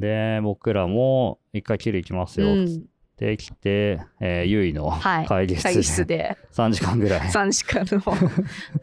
[0.00, 2.46] で、僕らも一回桐生行きますよ。
[2.46, 2.84] うん。
[3.18, 5.26] で、来て、えー、ゆいのはい。
[5.26, 7.20] 会議室会議室でで3時間ぐらい。
[7.20, 8.02] 3時間の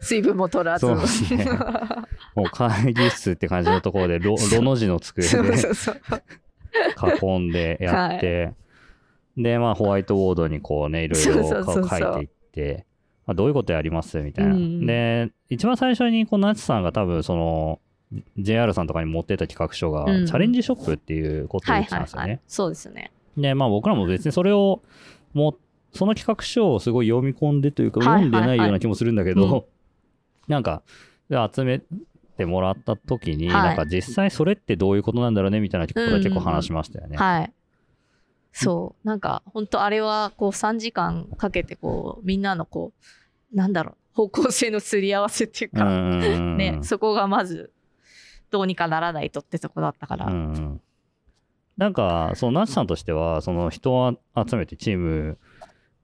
[0.00, 0.86] 水分も取らず。
[0.86, 1.46] そうですね
[2.34, 5.38] もう会議室って感じのところで、ロロの字の机で。
[7.22, 8.54] 囲んでやって、
[9.36, 12.86] で、まあ、ホワイトボードにこうね、いろいろ書いていって、
[13.26, 14.54] まあ、どういうことやりますみたいな。
[14.54, 17.80] うんで、一番最初に、こう、ナチさんが多分、その、
[18.38, 22.22] JR さんとかに持ってった企画書が、うんチャレンジショップっていうことをはい言ってたんですよね。
[22.22, 22.40] はいはい。
[22.46, 23.12] そうですね。
[23.36, 24.82] で、まあ僕らも別にそれを、
[25.32, 29.62] もう、その企画書をすごい読み込んでというか、読んでないような気もするんだけど、うん
[30.48, 30.82] なんか、
[31.28, 31.80] で集め
[32.36, 37.16] てもらった時に、はいなんか実際それってどういうことなんだろうねみたいなことは結構話しましたよね。
[37.16, 37.52] はい。
[38.52, 39.06] そう。
[39.06, 42.92] なんか、本当あれは、こう、3時間かけて、こう、みんなの、こ
[43.52, 47.72] う、なんだろう、方向性のすり合わせっていうか、ね、そこがまず、
[48.50, 50.26] どうにかならないとってとこだったから。
[50.26, 50.80] うんうん
[51.80, 55.38] なんか、そのナチさんとしては、その人を集めてチーム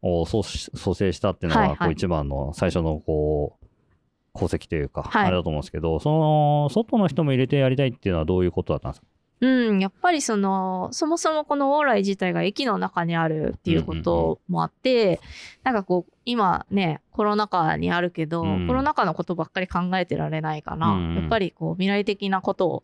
[0.00, 3.66] を組組成したっていうのが、こう一番の最初のこう、
[4.34, 5.26] 功績というか、はい。
[5.26, 9.06] あれだと思うんですけど、その、外の人も入れてやりたいっていうのはどういうことだったんですか？
[9.42, 15.20] うん、やっぱりその、そもそもこの往来自体が駅の中にあるっていうこともあって、
[15.62, 18.66] なんかこう、今ね、コロナ禍にあるけど、うん。
[18.66, 20.92] コロナ禍のことばっかり考えてられないかな。
[20.92, 22.82] うんやっぱりこう、未来的なことを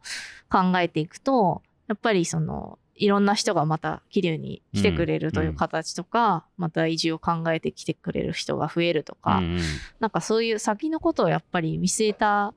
[0.50, 9.60] 考えていくと、やっぱりその、いろんな人がまた桐生に来てくれるという形とか、また移住を考えてきてくれる人が増えるとか、うんうん。
[9.98, 12.54] なんかそういう先のことをやっぱり見据えた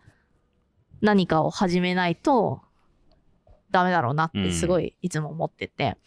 [1.02, 2.62] 何かを始めないと
[3.72, 5.98] ダメだろうなってすごいいつも思ってて、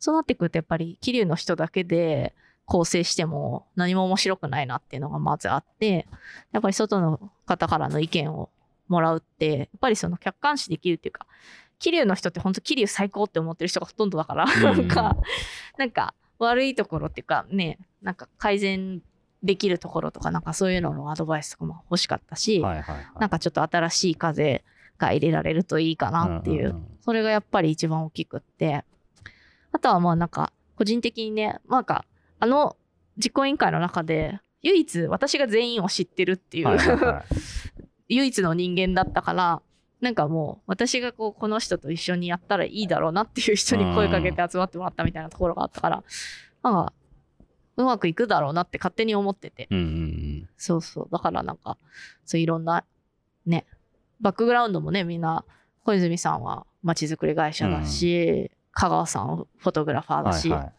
[0.00, 6.08] そうなってくるとやっぱり桐生の人だけで構成しても何も面白くないなっていうのがまずあって、
[6.50, 8.50] やっぱり外の方からの意見を
[8.88, 11.26] もらうって、やっぱりその客観視できるっていうか、
[11.78, 14.62] 桐生の人って本当桐生最高って思ってる人がほとんどだから、うん。
[14.62, 15.16] なんか、
[15.78, 19.02] なんか悪いところっていうかね、なんか改善
[19.42, 23.06] できるところとか、なんかそういうののアドバイスとかも欲しかったし、はいはいはい。
[23.20, 24.64] なんかちょっと新しい風
[24.98, 26.86] が入れられるといいかなっていう、んんん。
[27.00, 28.84] それがやっぱり一番大きくって、
[29.72, 32.04] あとはまあなんか個人的にね、なんか
[32.38, 32.76] あの
[33.18, 37.34] 実行委員会の中で唯一私が全員を知ってるっていう、はいはいはい。
[38.16, 39.62] 唯一の人間だったから、
[40.06, 46.04] なんかもう私がこうこの人と一緒にやったらいいだろうなっていう人に声かけて集まってもらったみたいなところがあったから、
[46.62, 46.92] なんか
[47.76, 49.66] うまくいくだろうなって勝手に思ってて。
[49.68, 51.08] うんうんうんそうそう。
[51.10, 51.76] だからなんか、
[52.24, 52.84] そういろんな、
[53.46, 53.66] ね、
[54.20, 55.44] バックグラウンドもね、みんな、
[55.82, 60.72] 小泉さんは街づくり会社だし、香川さんはフォトグラファーだし、はいはい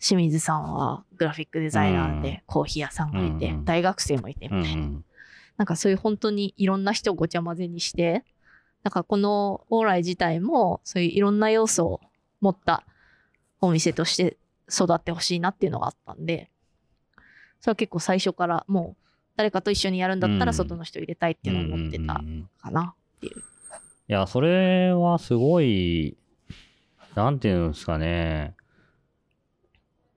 [0.00, 4.82] 清水さんはグラフィックデザイナーで、うんコーヒー屋さんがいて、うんうん大学生もいてみたいな。
[4.82, 5.04] うんうん
[5.56, 8.24] なんかそういう本当にいろんな人をごちゃ混ぜにして、
[8.82, 12.00] なんかこの往来自体もそういういろんな要素を
[12.40, 12.84] 持った
[13.60, 14.36] お店として
[14.68, 16.50] 育ってほしいなっていうのがあったんで、
[17.60, 19.02] それは結構最初からもう
[19.36, 22.94] 誰かと一緒にやるんだったうんら外の人入れたいっていうのを思ってたうんうんうんかな。
[23.22, 23.28] い
[24.06, 26.16] や、それはすごい、
[27.14, 28.54] なんていうんですかね。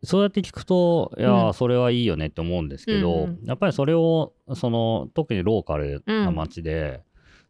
[0.07, 1.53] そうやって聞くと、いや、うん。
[1.53, 3.45] それはいいよねって思うんですけど、うんうん。
[3.45, 7.01] やっぱりそれを、その、特にローカルな街で、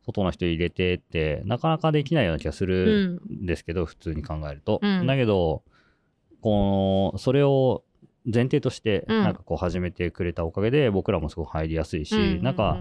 [0.07, 3.43] 外の人入れてって、なかなかできないような気がすうるん。
[3.43, 3.45] ん。
[3.45, 4.79] ですけど、普通に考えると。
[4.81, 5.05] うん。
[5.05, 5.61] だけど、
[6.41, 7.83] この、それを
[8.25, 9.23] 前提として、うん。
[9.23, 12.79] なんかこう始めてくれたおかげで、僕らもすごく入りやすいし、ううなんか、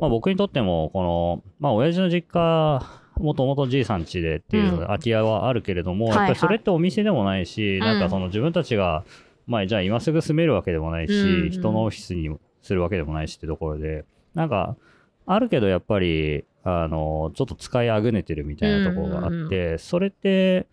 [0.00, 9.04] まあ、僕にとっても、この、まあ、親父の実家、もともとじいさん家でっていう空き家はあるけれども、やっぱりそれってお店でもないし、なんかその自分たちが、
[9.46, 14.04] まあ、じゃあ今すぐ住めるわけでもないし、人のオフィスにするわけでもないしってところで、
[14.34, 14.76] なんか、
[15.24, 20.66] あるけどやっぱり、あの、ちょっと使いあぐねてるみたいなところがあって、うんそれって、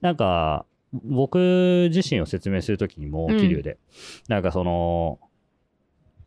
[0.00, 0.64] なんか、
[1.04, 3.36] 僕自身を説明するときにも、うん。
[3.38, 3.78] 桐生で、
[4.28, 5.18] なんかその、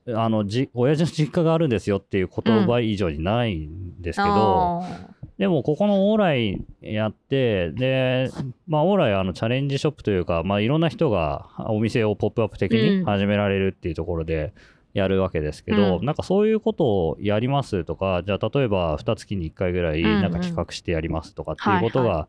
[0.07, 8.29] あの、じ、親父の実家があるんですよっていう言葉以上にないんですけど、あーでもここのオーライやって、で、
[8.67, 12.99] まあオーライはあのチャレンジショップというか、まあいろんな人がお店をポップアップ的うん。
[12.99, 14.53] に始められるっていうところで
[14.93, 16.05] やるわけですけど、うん。
[16.05, 20.21] なんかそういうことをやりますとか、じゃあ例えば2月に1回ぐらいうんうん。
[20.21, 22.27] なんか企画してやりますとかっていうことはいが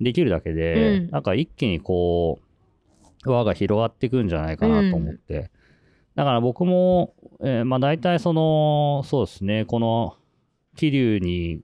[0.00, 1.10] できるだけで、うん。
[1.10, 2.40] なんか一気にこ
[3.24, 5.50] う、輪が広がっていくんじゃないかなと思って。
[6.20, 10.16] だから僕も、えーまあ大体その、そうですね、この
[10.76, 11.62] 桐生に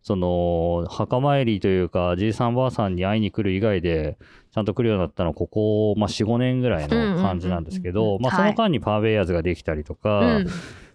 [0.00, 4.16] その墓参りというかじいさんばあさんに会いに来る以外で
[4.52, 10.46] ちゃんと来るようになったのはここ、まあ、45年ぐらいの感じなんですけどまあそはいの間にパーベイヤーズができたりとか、うん。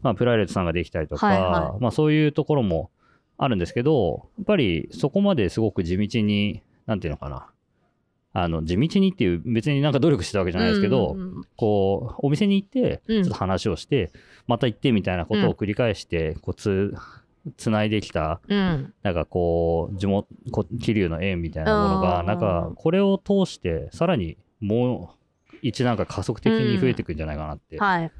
[0.02, 2.90] まあ、プライレートさんができたりとか、はいはまあ、そういうところも
[3.38, 7.50] あるんですけどやっぱりそこまですごく地道になんていうのかな
[8.32, 13.24] あの地道にっていう別になんか努力してたわけじゃないですけど、うんうんこうお店に行ってうん。
[13.24, 14.12] ちょっと話をして、
[14.48, 16.94] また行ってみたいなことを繰り返して、こうつ
[17.58, 18.94] つないできたうん。
[19.04, 25.16] なんかこう地元こ桐生の縁みたいなものがうんなんかこれを通してさらにも
[25.54, 28.12] う一なんか加速的に増えていくんじゃないかなってはい。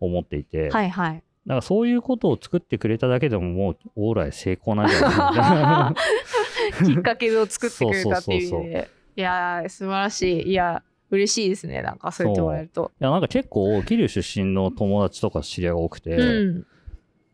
[0.00, 1.22] 思っていて、はいはい。
[1.46, 5.94] だからそういうことを作ってくれただけでももうオーライ成功なんじゃないかな。
[6.84, 8.40] きっかけを作ってくれたっていう。
[8.40, 8.70] 意味そうそうそう。
[8.70, 10.50] でいやー素晴らしい。
[10.50, 11.82] いや嬉しいですね。
[11.82, 12.92] なんかそう言ってもらえると。
[13.00, 16.66] いやなんか結構桐生出身の友達とか知り合いが多くて、うん。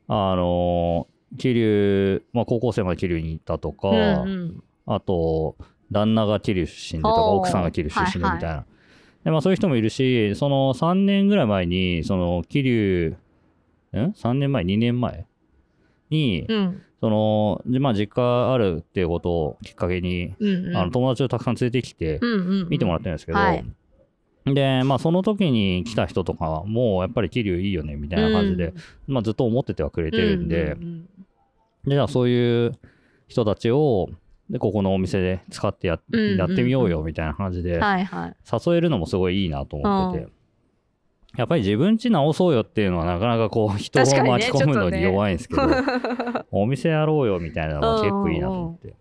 [0.08, 4.64] あの桐生、まあ、高校生まで桐生に行ったとか、うんうん。
[4.86, 5.56] あと
[5.90, 8.66] 旦那が桐生出身でとか奥さんが桐生出身ではいみたいな、
[9.24, 13.16] でまあ、そういう人もいるしその3年ぐらい前にその桐
[13.92, 15.26] 生ん？3年前？2年前？
[16.10, 20.76] に、うんそのでまあ実家あるっていうことをきっかけに、うんうん。
[20.76, 22.68] あの友達をたくさん連れてきてうんうんうん。
[22.68, 23.64] 見てもらってるんですけど、はい。
[24.46, 28.72] でまあその時に来た人とかはもうやっぱり桐生いいよねみたいな感じで、
[29.08, 31.04] まあ、ずっと思っててはくれてるんで、うんうん。
[31.86, 32.78] でじゃあそういう
[33.26, 34.08] 人たちを
[34.48, 36.38] でここのお店で使ってや,、うんうんうん。
[36.38, 37.80] やってみようよみたいな感じで
[38.52, 40.28] 誘えるのもすごいいいなと思ってて、
[41.36, 45.62] やっぱり自分家直そうよっていうのはなかなかこう 人を巻き込むのに弱いんですけど、
[46.50, 48.94] お店やろうよみたいなのは結構いいなと思って。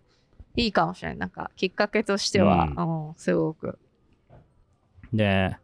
[0.54, 1.18] いいかもしれない。
[1.18, 3.08] なんかきっかけとしては、うん。
[3.08, 3.78] うんすごく。
[5.12, 5.56] で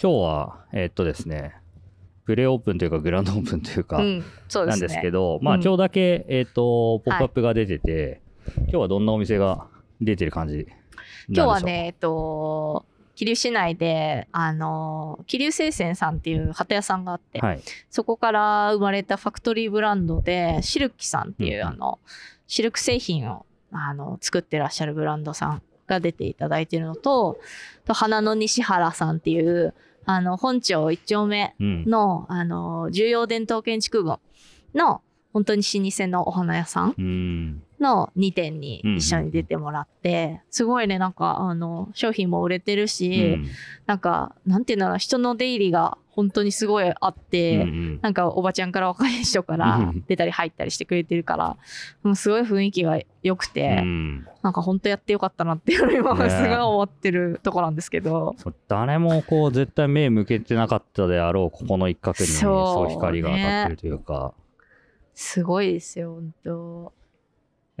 [0.00, 1.54] 今日はえーっとですね
[2.24, 4.24] プレオープンというかグランドオープンというか、うんね。
[4.66, 8.20] なんですけど、まあうん今日だけ、えーっとポップアップが出てて、
[8.56, 9.66] 今日はどんなお店が
[10.00, 10.66] 出てる感じ
[11.28, 17.60] 今日はねえっと桐生市内であの桐生製船さんっていう旗屋さんがあって、はい。
[17.90, 21.98] そこから生まれたファクトリーブランドでシルキさんっていう、あの
[22.46, 27.38] シルク製品をあの作ってらっしゃるブランドさんが出ていただいてるのと
[27.84, 31.84] と花の西原さんっていうあの本町一丁目うん。
[31.84, 34.18] のあの重要伝統建築群
[34.74, 43.48] の本当に老舗のお花屋さんの2店に一緒に出てもらって、すごいねなんかあの商品も売れてるし、うん。
[43.86, 51.56] なんかなんていうんだろう人の出入りが本当にすごいあって、うんうんなんかおばちゃんから若い人かうらん出たり入ったりしてくれてるから、
[52.02, 54.26] もうすごい雰囲気が良くて、うん。
[54.42, 64.34] なんか本当やってよかったなっていうのを今ねすごい思ってるとこなんですけど、そう誰もこう絶対目向けてなかったであろうここの一角にすそう光が当たってるというか。
[65.14, 66.92] すごいですよ本当。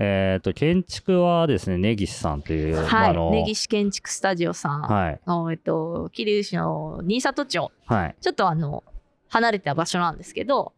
[0.04, 5.20] えっ、と建築はですね根岸さんという、まあはい、根岸建築スタジオさんはい。
[5.26, 7.70] の、えっと、桐生市の新里町。
[7.86, 8.16] はい。
[8.20, 8.82] ちょっとあの
[9.28, 10.72] 離れた場所なんですけど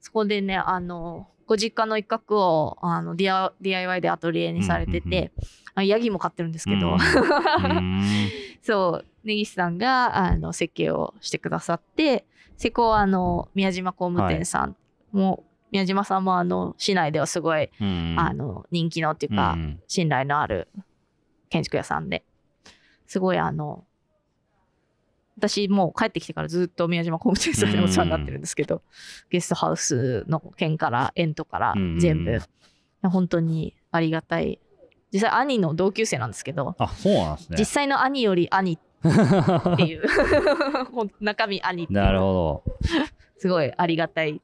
[0.00, 8.02] そこでねあのご実家の一角をあの DI DIY でアトリエにされてうんうんヤギも飼ってるんですけど、うんうん。
[8.62, 9.06] そう。
[9.24, 12.24] 根岸さんがあの設計をしてくださって
[12.56, 14.76] 施工はあの宮島工務店さん
[15.12, 18.14] も、宮島さんもあの市内ではすごい、うん。
[18.16, 19.80] あの人気のっていうか、うん。
[19.88, 20.68] 信頼のある
[21.50, 22.24] 建築屋さんで
[23.06, 23.84] すごいあの
[25.36, 28.82] 私もう帰ってきてからずっと宮島工務店さんでお世話になってるんですけど、
[29.30, 31.98] ゲストハウスの件からエントからうん。
[31.98, 32.40] 全部、
[33.02, 34.60] 本当にありがたい。
[35.12, 37.56] 実際兄の同級生なんですけど、あそうなんですね。
[37.58, 40.04] 実際の兄より兄っていう。
[41.20, 41.98] 中身兄っていう。
[41.98, 42.78] なるほど
[43.38, 44.40] すごいありがたい。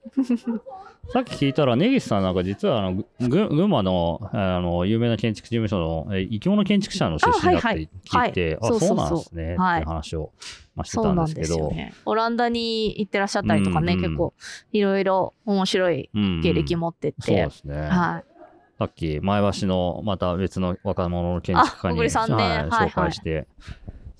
[1.12, 9.80] さっき聞いたら根岸さんなんか実はあの群馬のあの有名な建築事務所のえ生き物建築者の出身だって聞いてあ,、はいそうそうそうそうなんですね、はい。
[9.80, 10.32] っていう話を、
[10.76, 14.34] まあ、してそうなんたんですけどねオランダに行ってらっしゃったりとかね、うんうん結構
[14.72, 18.30] いろいろ面白いうんうん経歴持ってそうて、ですね、はい。
[18.78, 22.34] さっき前橋のまた別の若者の建築家に、栗さんね。
[22.34, 22.88] はいはいはい。
[22.88, 23.46] 紹介して、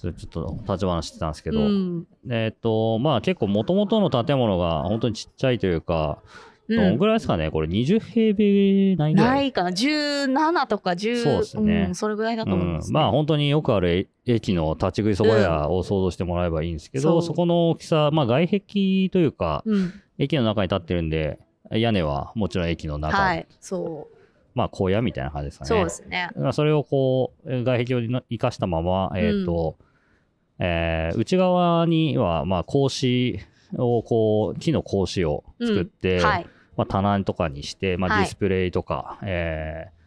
[0.01, 2.07] それちょっと立ち話してたんですけど、うん。
[2.31, 6.21] えっ、とまあ結構もともとの建物が本当にちっちゃいというか、
[6.69, 6.77] うん。
[6.79, 11.89] どのぐらいですかねこれ？20平米ないぐらないいかな？17とか10そうですね。
[11.89, 17.23] ん、それぐらいだと思います、うん、まあ本当によくあるえ駅の立ち食いそば屋を想像してもらえばいいんですけど、そう。
[17.23, 18.61] そこの大きさ、まあ、外壁
[19.11, 21.39] というかうん、駅の中に立ってるんで
[21.71, 24.17] 屋根はもちろん駅の中、はいそう。
[24.55, 25.69] まあ小屋みたいな感じですかね。
[25.69, 26.31] そうですね。
[26.37, 29.77] まあそれをこう外壁を生かしたまま、えーと
[30.61, 33.41] えー内側にはまあ格子
[33.75, 36.45] をこう木の格子を作って、はい。
[36.45, 38.23] ままあ、棚とかにして、まあ、はい。
[38.23, 40.01] ディスプレイとか、えー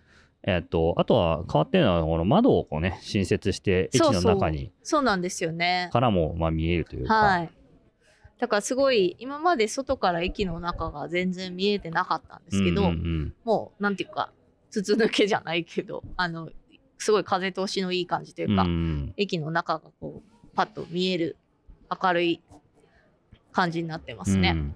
[0.46, 5.90] えーっとあとは変わってるのはこの窓をこうね新設して駅の中にそうなんですよね。
[5.92, 7.50] からもまあ見えるというか、はい。
[8.40, 14.32] だからすごい今まで外から駅の中が全然見えてなかったんですけど、うんうんもうなんていうか
[14.70, 16.50] 筒抜けじゃないけどあの
[16.98, 19.14] すごい風通しのいい感じというか、うんうん。
[19.16, 21.38] 駅の中がこうパッと見える
[22.02, 22.42] 明るい
[23.52, 24.54] 感じになってますね。
[24.56, 24.76] うん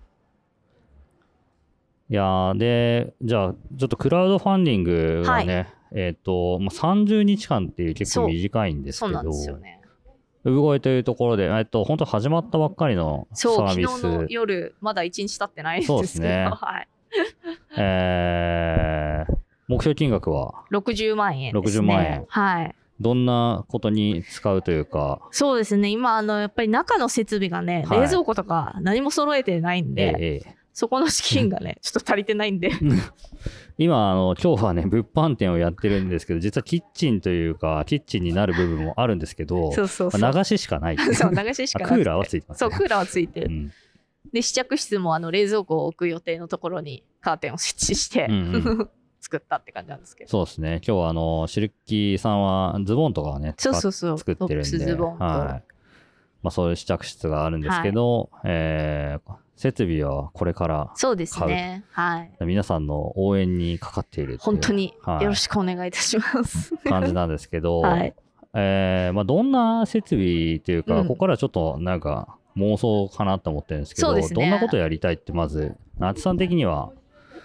[2.09, 9.33] いやーでじゃあちょっとクラウドファンディングがね、えっ、と、まあ、30日間っていう結構短いんですけど。
[9.33, 16.87] 産声というところで、えっと、本当始まったばっかりのサそう昨ービス日の夜まだ1日経ってないんですけど、そうですねはい、
[17.75, 21.87] えー目標金額は？60万円ですね。
[21.87, 22.75] 60万円はい。
[22.99, 25.89] どんなことに使うというか、そうですね。
[25.89, 28.01] 今、あの、やっぱり中の設備がね、はい。
[28.01, 30.57] 冷蔵庫とか何も揃えてないんで、ええええ。
[30.73, 32.71] そこの資金がね、 ちょっと足りてないんで。
[33.79, 40.21] 今あの今日はね物販店をやってるんですけど実はキッチンというかキッチンになる部分もあるんですけどそうそうそう。
[40.21, 40.97] まあ流ししかない。
[41.13, 43.47] そう、流ししかなくてあクーラーはついてますそう、ねクーラーはついてる。
[43.47, 43.71] うん。
[44.33, 48.89] で、試着室もあの冷蔵庫を置く予定のところにカーテンを設置して、うんう
[49.19, 50.29] 作ったって感じなんですけど。
[50.29, 54.17] そうですね今日はあのシルキーさんはズボンとかをねそうそうそう。
[54.17, 55.23] 作ってるんでズボンと。
[55.23, 55.73] はい
[56.43, 61.83] まあ、そういう試着室があるんですけど、えー設備はこれからそうですね。
[61.89, 62.31] はい。
[62.41, 66.77] 皆さんの応援にかかっている本当にはいよろしくお願いいたします。
[66.87, 68.13] 感じなんですけど、 はい。
[68.53, 76.91] えーまあ、どんな設備というか、うんここからちょっとなんか妄想かなと思ってるんですけどねどんなことやりたいってまず夏さん的には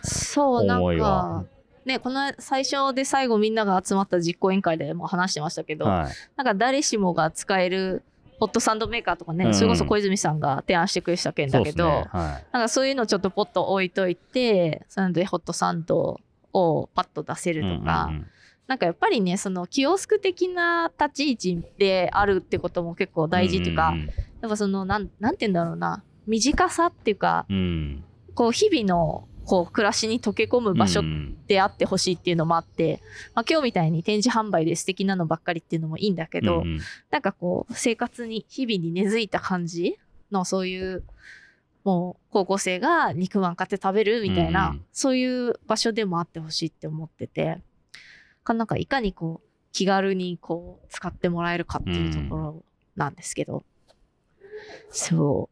[0.02, 1.08] そう、なん思いは？
[1.08, 1.44] か、
[1.84, 6.12] ね、この最初で最後みんなが集まった実行委員会でも話してましたけど、はい。
[6.36, 8.02] なんか誰しもが使える
[8.38, 9.54] ホットサンドメーカーとかね、うん。
[9.54, 12.04] それこそ小泉さんが提案してくれた件だけど、ね。
[12.10, 12.46] はい。
[12.52, 16.20] なんかそういうのちょっとポッと置いといて、それでホットサンド
[16.52, 18.26] をパッと出せるとか、うんうんうん。
[18.66, 28.04] なんかやっぱりね、そのキオスク的な立ち位置であるってことも結構大事っていうか、んんやっぱそのなん、なんて言うんだろうな、短さっていうか、うんうん。
[28.34, 31.36] こう日々のこう暮らしに溶け込む場所うん。
[31.46, 33.00] であってほしいっていうのもあって、
[33.34, 36.80] まあ、今日みたいに展示販売で素敵なのばっかりっていうのもいいんだけど、うんうん。
[37.10, 39.98] なんかこう生活に日々に根付いた感じ
[40.30, 41.02] のそういう
[41.84, 44.76] もう高校生が肉まん買って食べるみたいな、うん。
[44.76, 47.58] うんそういう場所でもあってほしいって思ってて
[48.44, 52.64] かなんかいかにこう気軽にこう使ってもらえるかっていうところ
[52.94, 53.64] なんですけど、
[54.90, 55.48] そ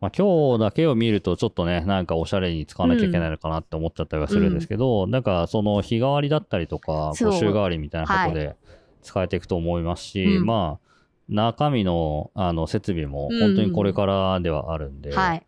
[0.00, 7.30] まあ、今日だけを見るとちょっとねなんかおしゃれに使わなきゃいけないのかなって思っちゃったりはするんですけど、なんかその日替わりだったりとかそう。
[7.30, 8.56] 募集代わりみたいなことで
[9.02, 10.46] 使えていくと思いますし、うん。
[10.46, 10.86] まあ
[11.28, 15.46] 中身のあの設備も本当にこれからではあるんで、うはい。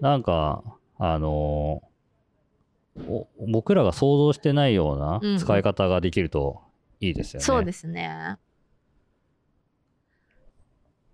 [0.00, 0.62] なんか
[0.98, 1.82] あの
[2.96, 6.62] お僕らが想像してないよううんな使い方ができると
[7.00, 7.44] いいですよね。
[7.44, 8.38] そうですね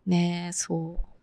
[0.07, 1.14] ねえそう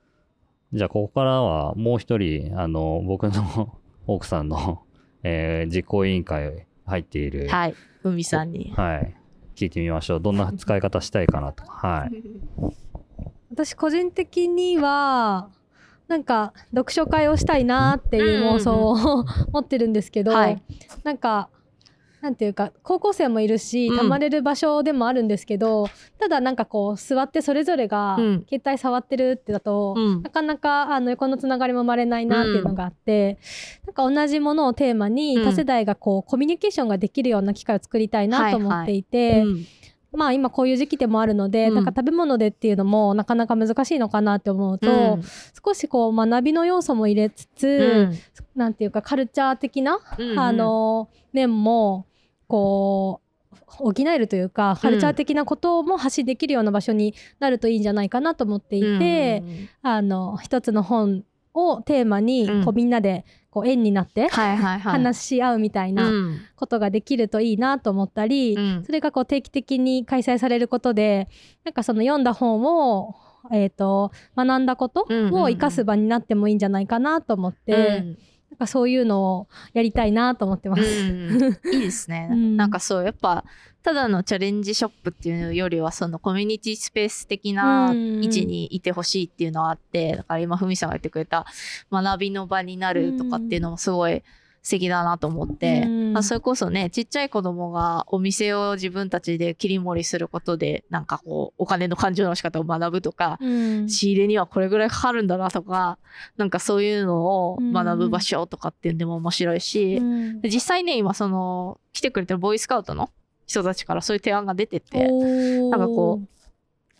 [0.74, 4.84] じゃあここからはもう一人あの僕の 奥さんの、
[5.24, 7.76] えー実行委員会入っている、はい。
[8.04, 8.74] 海さんに。
[8.76, 9.16] はい、
[9.56, 10.22] 聞いてみましょう。
[10.22, 11.64] どんな使い方したいかなと。
[11.64, 12.24] か、はい、
[13.52, 15.50] 私個人的には
[16.08, 20.62] なんか読書会をしたいなっていう妄想を持ってるんですけど、はい。
[21.04, 21.50] なんか
[22.22, 23.98] なんていうか高校生もいるしうん。
[23.98, 25.88] たまれる場所でもあるんですけど、
[26.20, 28.46] ただなんかこう座ってそれぞれがうん。
[28.48, 30.22] 携帯触ってるってだと、うん。
[30.22, 33.40] なかなかあの横のつながりも生まれないなっていうのがあって、
[33.86, 35.46] なんか同じものをテーマにうん。
[35.46, 39.66] 多世代がこうコミュニケーションができるような機会を作りたいなと思っていて、うん。
[40.14, 41.76] まあ今こういう時期でもあるので、うん。
[41.76, 45.24] なんか食べ物でっていうのもなかなか難しいのかなって思うと、うん。
[45.66, 48.60] 少しこう学びの要素も入れつつ、うん。
[48.60, 50.40] なんていうかカルチャー的な、うん。
[50.40, 52.06] あの面も
[52.52, 61.24] こう補えるというか、カルチャー的なことも発信できるような場所になるといいんじゃないかなと思っていて、うんあの一つの本
[61.54, 62.66] をテーマにうん。
[62.66, 66.40] こうみんなでこう縁になって話し合うみたいなうん。
[66.58, 68.84] ことができるといいなと思ったり、うん。
[68.86, 71.30] それがこう定期的に開催されることで
[71.64, 73.16] なんかその読んだ本を、
[73.54, 75.42] えー、と学んだことうんうんうん。
[75.44, 78.18] を生かす場になってもいいんじゃないかなと思って、
[78.52, 80.84] なんかそういうのをやりたいなと思ってます。
[80.84, 81.60] うん。
[81.74, 82.58] いいですね、 うん。
[82.58, 83.46] なんかそうやっぱ
[83.82, 88.24] ただのチャレンジショップっていうよりはそのコミュニティスペース的なうん。
[88.24, 91.46] 位置にいてほしいっていうのはあってだから今ふみさんが言ってくれた
[91.92, 94.22] 学びの場になるとかっていうのもすごい
[94.64, 96.18] 素敵だなと思って、うん。
[96.18, 103.90] あそれこそねちっちゃい子供がお店を自分たちで切り盛りすることでなんかこうお金の感情の仕方を学ぶとか、うん。
[103.90, 105.98] 仕入れにはこれぐらいかかるんだなとか
[106.38, 110.42] なんかそういうのを学ぶ場所とかっていうのも面白いし、うん。
[110.42, 113.10] で実際ね今その来てくれてるボーイスカウトの
[113.48, 115.08] 人たちからそういう提案が出てて
[115.70, 116.22] ななんかこ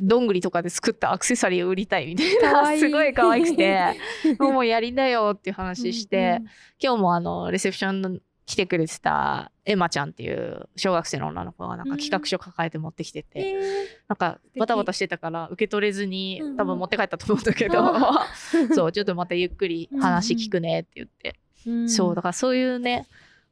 [0.02, 3.96] どんぐりとかで作ったアクセサリーを売りたいみたいなすごい可愛くて
[4.40, 6.42] もうやりなよっていう話して、
[6.82, 13.54] 今日もあのレセプションの来てくれてたエマちゃんっていう小学生の女の子がなんか企画書抱えて持ってきてて、え
[14.10, 14.60] なんか敵。
[14.60, 17.94] バタバタしてたから受け取れずにうんうん多分持って帰ったと思うんだけど、
[18.76, 23.08] そうちょっとまたゆっくり話聞くねって言って、ーそうだからそういうね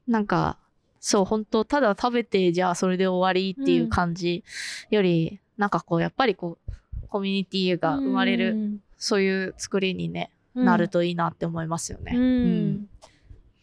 [0.08, 0.58] なんか
[1.00, 4.44] そう本当ただ食べてじゃあそれで終わりっていう感じ
[4.90, 8.78] より、なんかこうやっぱりこうコミュニティが生まれる、うん。
[8.98, 10.66] そういう作りにね、うん。
[10.66, 12.14] なるといいなって思いますよね。
[12.16, 12.90] うん。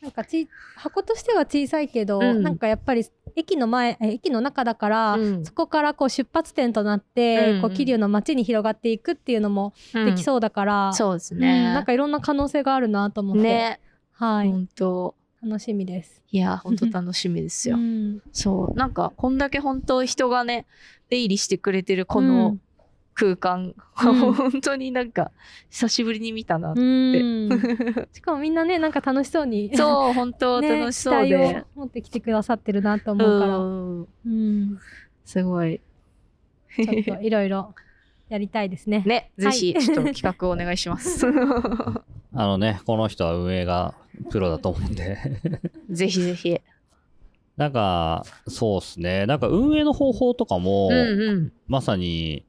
[0.02, 2.42] なんかち箱としては小さいけど、うん。
[2.42, 5.44] なんかやっぱり駅の前え駅の中だから、うん。
[5.44, 7.60] そこからこう出発点となって、うん。
[7.62, 11.64] こう桐生の街に広がっていくっていうのもできそうだから、そうですうんね。
[11.72, 13.80] なんかいろんな可能性があるなと思って、ね、
[14.12, 15.14] はい、本当。
[15.42, 16.22] 楽しみです。
[16.32, 17.76] いや本当楽しみですよ。
[17.76, 18.20] うん。
[18.32, 18.74] そう。
[18.74, 20.66] なんかこんだけ本当人がね
[21.08, 22.60] 出入りしてくれてるこうのん
[23.14, 23.74] 空間、うん
[24.34, 25.32] 本当になんか
[25.70, 26.72] 久しぶりに見たな。
[26.72, 27.48] うん
[28.12, 31.58] しかもみんなねなんか楽しそうにそう本当ね楽しそう期で待。
[31.58, 34.78] を持ってきてくださってるなと思うから、うんうん、
[35.24, 35.80] すごい。
[36.76, 37.74] ちょっといろいろ
[38.28, 39.02] やりたいですね。
[39.06, 41.26] ね、ぜひはいちょっと企画お願いします。
[41.26, 43.94] あのね、この人は運営が
[44.30, 45.16] プロだと思うんで。
[45.88, 46.60] ぜひぜひ。
[47.56, 49.26] なんか、そうっすね。
[49.26, 51.52] なんか運営の方法とかも、うんうん。
[51.66, 52.44] まさに、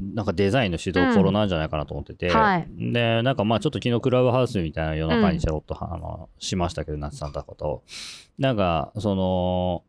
[0.00, 2.66] なんかデザインの指導ころなんじゃないかなと思ってて、はい。
[2.76, 7.82] で、なんかまあちょっと昨日クラブハウスみたいな夜中にちょろっと、あのしましたけど、夏さんだことを。
[8.38, 9.84] なんか、その、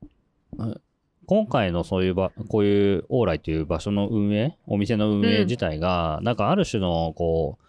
[0.58, 0.82] うん
[1.28, 7.66] 今回のそういう場、こういうオーライという場所の運営、お店の運営自体が、なんかある種の、こう、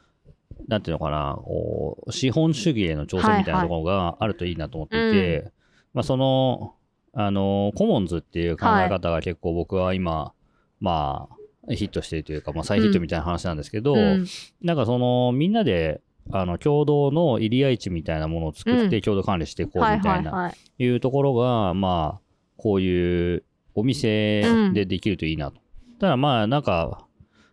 [0.69, 5.53] なんていうのかな、こう資本主義への挑戦みたいなところがあるといいなと思っていて、
[5.97, 6.75] まあその、
[7.15, 10.35] あの、コモンズっていう考え方が結構僕は今、
[10.79, 14.27] まあ、ヒットしているというか、まあ、再ヒットみたいな話なんですけど、うん
[14.61, 20.85] なんかそのみんなであの共同の入り合い地みたいなものを作ってうん共同管理していこうはいみたなはいいはい。
[20.85, 22.21] いうところが、まあ
[22.59, 23.43] こういう
[23.75, 24.43] お店
[24.73, 25.61] でできるといいなと。
[25.99, 27.07] ただまあなんか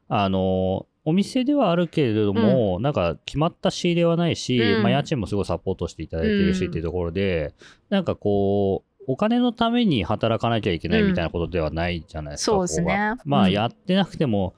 [0.09, 4.83] あのお店ではあるけれども、なんか決まった仕入れはないし、うん。
[4.83, 7.53] まあ、家賃もすごいサポートしていただいてるしうんっていうところで、
[7.89, 12.51] なんかこうお金のために働かなきゃいけないみたいなことではないじゃないですか。
[12.51, 13.15] そうですね。
[13.25, 13.51] まあうん。
[13.51, 14.53] やってなくても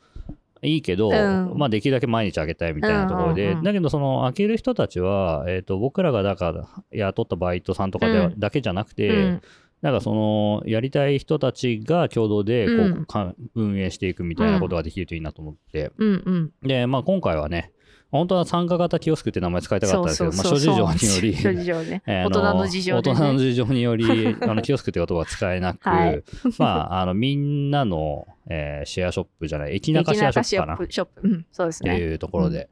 [0.62, 1.58] いいけど、うん。
[1.58, 3.64] まあできるだけ毎日あげたいみたいなところで、うんうんうん。
[3.64, 8.40] だけどその開ける人たちは、えー、と僕らがだから雇ったバイトさんとかでは、うん。
[8.40, 9.42] だけじゃなくて、うん
[9.86, 13.06] なんかそのやりたい人たちが共同でこう、うん。
[13.06, 16.24] か運営していくみたいなことができるといいなと思って、うん。
[16.26, 16.32] う
[16.66, 16.68] ん。
[16.68, 17.72] で、まあ、今回はね
[18.10, 22.02] 本当は参加型キオスクって名前使いたかったんですけど、まあ、諸事情によりね。
[22.08, 23.16] えー大人の事情で、ね。
[23.16, 24.06] 大人の事情により
[24.42, 26.24] あのキオスクって言葉は使えなく、はい。
[26.58, 30.84] まああのみんなの、えーシェアショップじゃない駅中シェアショップかな？
[30.84, 31.22] っショップ。
[31.28, 31.96] うん、そうですね。
[31.96, 32.70] ていうところで、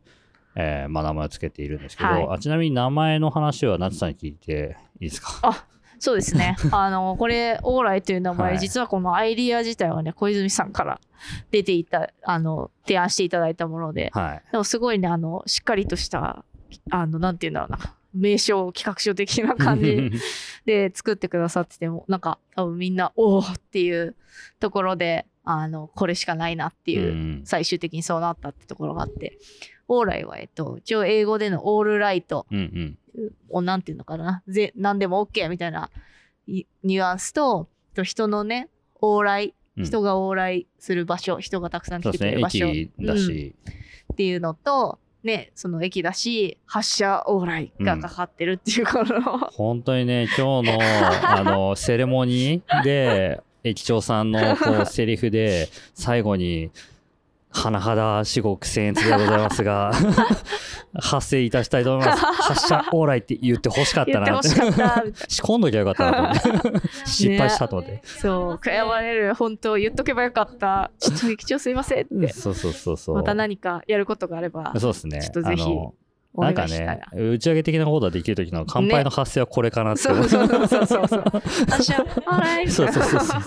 [0.55, 2.27] えーまあ、名前をつけているんですけど、はい。
[2.31, 5.39] あちなみに名前の話は夏さんに聞いていいですか？
[5.43, 5.65] あ
[6.03, 6.57] そうですね。
[6.71, 10.99] あの、これ、オーライという名前、はい実はこのアイディア自体はね、小泉さんから
[11.49, 16.43] 出ていた、あの、提案していただいたもので、はいでもすごいね、あの、しっかりとした、
[16.91, 20.11] あの、なんていうんだろうな、名称、企画書的な感じ
[20.67, 24.13] で作ってくださってても、なんか、多分みんな、おおっていう
[24.59, 27.41] ところで、あの、これしかないなっていう、うん。
[27.45, 29.37] 最終的にそうなったってところがあって、
[29.87, 33.31] オーライは、えっと、一応英語でのオールライトうんうん。
[33.49, 35.89] をなんていうのかな、ぜ何でも OK みたいな
[36.47, 38.69] いニュアンスと、と人のね、
[39.01, 39.85] 往来、うん。
[39.85, 44.13] 人が往来する場所、人がたくさん来てくれる場所、駅だし、うん。
[44.13, 56.71] っていうのと、ね、その駅だし、発車往来がかかってるっていうこの、本当にね今日のあの セレモニーで駅長さんの こうセリフで最後に
[57.53, 59.91] 「甚だ至極僭越でございますが
[60.99, 62.25] 発生いたしたいと思います。
[62.25, 64.49] 発車往来」って言ってほしかったなって。
[64.49, 66.71] 仕込んどきゃよかったなと思って。
[67.05, 70.91] 失敗したと思って、そう、悔やまれる、本当言っとけばよかった。
[70.99, 72.27] ちょっと駅長すいませんって。
[72.33, 73.15] そうそうそうそう。
[73.15, 75.21] また何かやることがあれば、そうですね。
[75.21, 75.63] ちょっとぜひ
[76.35, 76.99] なんかねな。
[77.13, 81.21] 打ち上げ的なことができる時の乾杯の発声はこれかなってそうそうそうそうそうそう。
[81.69, 83.39] 発車、あら そうそうそうそう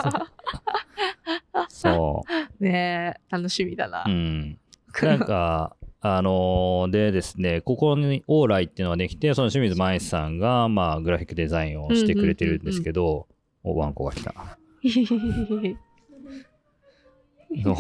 [1.68, 2.24] そ
[2.60, 4.10] うねえ、楽しみだなう。
[4.10, 4.58] ん。
[5.02, 13.26] なんか、あのーでですね、ここにオーライっていうのができて、その清水舞さんが、まあ、グラフィックデザインをしてくれてるんですけど、
[13.64, 14.32] おワンコが来た。
[17.50, 17.76] の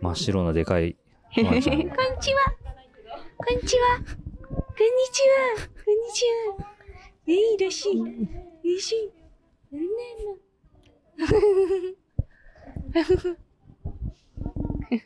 [0.00, 0.96] 真っ白なでかい
[1.34, 1.76] こんにちは。
[3.38, 4.21] こんにちは。
[4.74, 5.34] こんにちは。
[5.84, 6.24] こんにち
[6.58, 6.66] は。
[7.26, 7.96] えいらっしゃい。
[7.96, 7.98] い
[8.72, 8.98] らっしゃ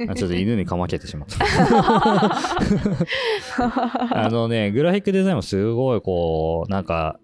[0.02, 0.08] い。
[0.08, 1.44] あちょっと犬にかまけてしまった。
[4.24, 7.18] あのね、グラフィックデザインもすごいこう、なんか、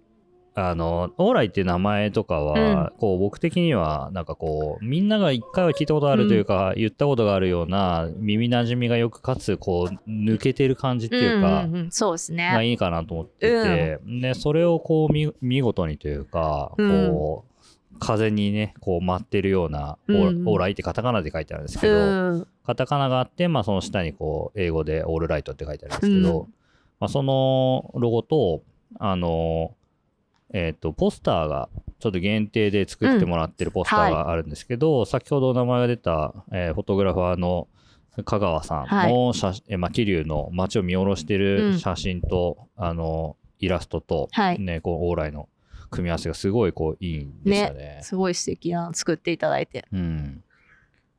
[0.54, 11.90] あの、オーライっていう名前とかは、こう僕的には、なんかこう、みんなが一回は聞いたことあるというか、言ったことがあるような、耳馴染みがよく、かつ、こう、抜けてる感じっていうか、んんん。
[11.90, 12.68] そうですがね。
[12.68, 17.52] いいかなと思ってて、で、それをこう見、見事にというか、こう、
[17.98, 21.94] 風にね、こう舞ってるような、オーライってカタカナで書いてあるんですうけど、
[22.34, 22.46] ん。
[22.66, 26.54] カタカナがあって、まあ、その下にこう英語でオールライトって書いてあるんですけど、うん。
[27.00, 28.62] まあ、そのロゴと
[28.98, 29.74] あの
[30.52, 37.68] えっ、とポスターがちょっと限定で作ってもらってるポスターがあるんですけど、先ほど名前が出た、えーフォトグラファーの
[38.24, 45.48] 香川さんの写真、えまあ、桐生の街を見下ろしてうんる写真と、あのイラストと、はいね、こうオーライの
[45.90, 48.00] 組み合わせがすごいこういいんですよね。
[48.02, 49.86] すごい素敵なの作っていただいて。
[49.92, 50.42] うん、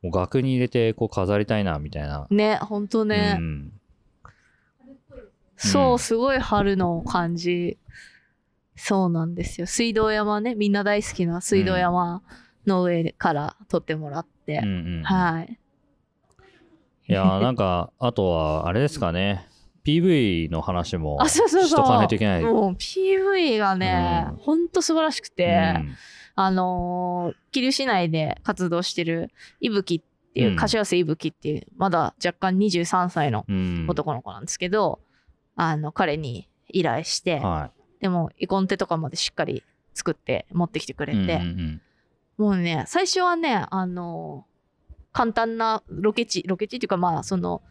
[0.02, 2.26] もう額に入れてこう飾りたいなみたいな。
[2.30, 3.36] ね、ほんとね。
[3.38, 3.72] うん
[5.56, 7.78] そう、うんすごい春の感じ。
[8.76, 9.66] そうなんですよ。
[9.66, 12.22] 水道山ね、みんな大好きな水道山
[12.66, 14.60] の上から撮ってもらって。
[14.62, 15.58] うんうんはい。
[17.06, 19.46] いやーなんかあとはあれですかね
[19.84, 21.68] PV の話もあ、そうそうそう。
[21.68, 22.42] しとかないといけない。
[22.42, 25.94] もう PV がね、うんほんと素晴らしくて、うん
[26.36, 35.00] あのー桐生市内で活動してるいぶきっていう、うん柏瀬いぶきっていう、まだ若干23歳のうん男の子なんですけど、
[35.56, 37.70] あの、彼に依頼して、は
[38.04, 41.26] でも、絵コンテとかまでしっかり作って持ってきてくれい。
[41.26, 41.80] て、うんうん
[42.36, 44.44] もうね、最初はね、あの
[45.12, 47.62] 簡単なロケ地、ロケ地っていうか、まあ、その、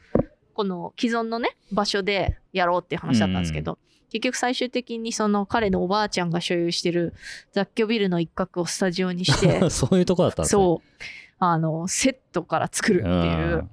[0.54, 3.78] この既存のね、場所でやろうっていう話だったんですけど、
[4.10, 7.14] 結局最終的にその彼のおばあちゃんが所有してる
[7.52, 10.64] 雑居ビルの一角をスタジオにしてう、ん そういうとこだったんですね。
[10.64, 11.04] そう、
[11.38, 13.70] あの、セットから作るっていう。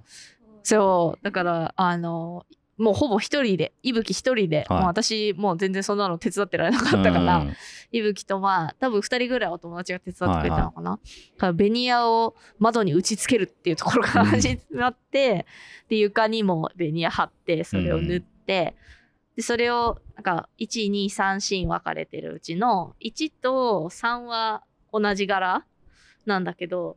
[0.65, 2.45] そう、だから、あの、
[2.81, 4.79] もうほぼ一人で、いぶき一人で、はい。
[4.81, 7.55] もう私もう全然そんなの手伝ってられなかったから、うん
[7.93, 10.97] いぶきとまあ多分2人ぐらいお友達が手伝ってくれたのかな、だ
[11.39, 15.45] からベニヤを窓に打ち付けるっていうところから始まって、
[15.89, 18.77] で床にもベニヤ貼ってそれを塗って、
[19.35, 24.63] でそれをなんか123シーン分かれてるうちの1と3は
[24.93, 25.67] 同じ柄
[26.27, 26.97] なんだけど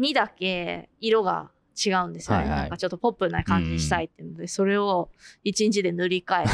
[0.00, 2.60] 2だけ色が違うんですよね、はいはい。
[2.60, 5.10] なんかちょっとポップな感じにしたいっていうので、それを
[5.44, 6.46] 1日で塗り替え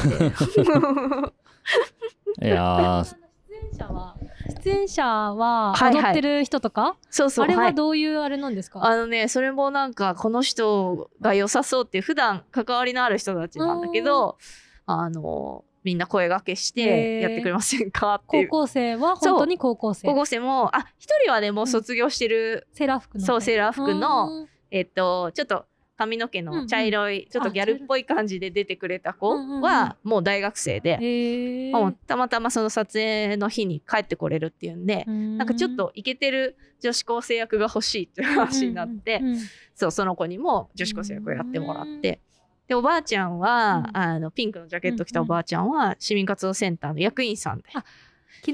[2.41, 2.47] て。
[2.47, 3.05] いやー。
[3.51, 4.17] 出演者は
[4.63, 6.05] 出演者ははいはい。
[6.05, 14.39] 踊ってる人とか、そうそうはあれはいどういうあれなんですか、あのね、それもなんか、この人が良さそうっていう、普段関わりのある人たちなんだけど、
[14.87, 18.49] あの、みんな声掛けして、やってくれませんかっていう。
[18.49, 20.09] 高校生は本当に高校生。
[20.09, 25.67] 高校生も、あ、一人はね、もう卒業してる、セーラー服のそうセーラー服のうんえっと、ちょっと
[26.01, 29.61] 髪の毛の茶色い、ちょっとギャルっぽい感じで出てくれた子うんうんうん。
[29.61, 39.41] は、もう大学生で、へえもうたまたまその撮影の日に帰ってこれるっていうんで、なんかちょっとイケてる女子高生役が欲しいっていう話になって、うんうんうん。
[39.75, 42.21] そうその子にも女子高生役をやってもらって、
[42.67, 43.97] でおばあちゃんは、うん。
[43.97, 47.85] あのピンクのジャケット着たおばあちゃんは市民活動センターの役員さんで、あき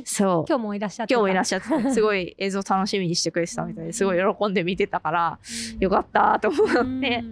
[0.04, 0.44] そう。
[0.48, 5.38] 今日もいらっしゃって今日もいらっししゃっててすごい映像楽しみにしてくれてたみたいですごい喜んで見てたから
[5.78, 7.24] よかったと思って、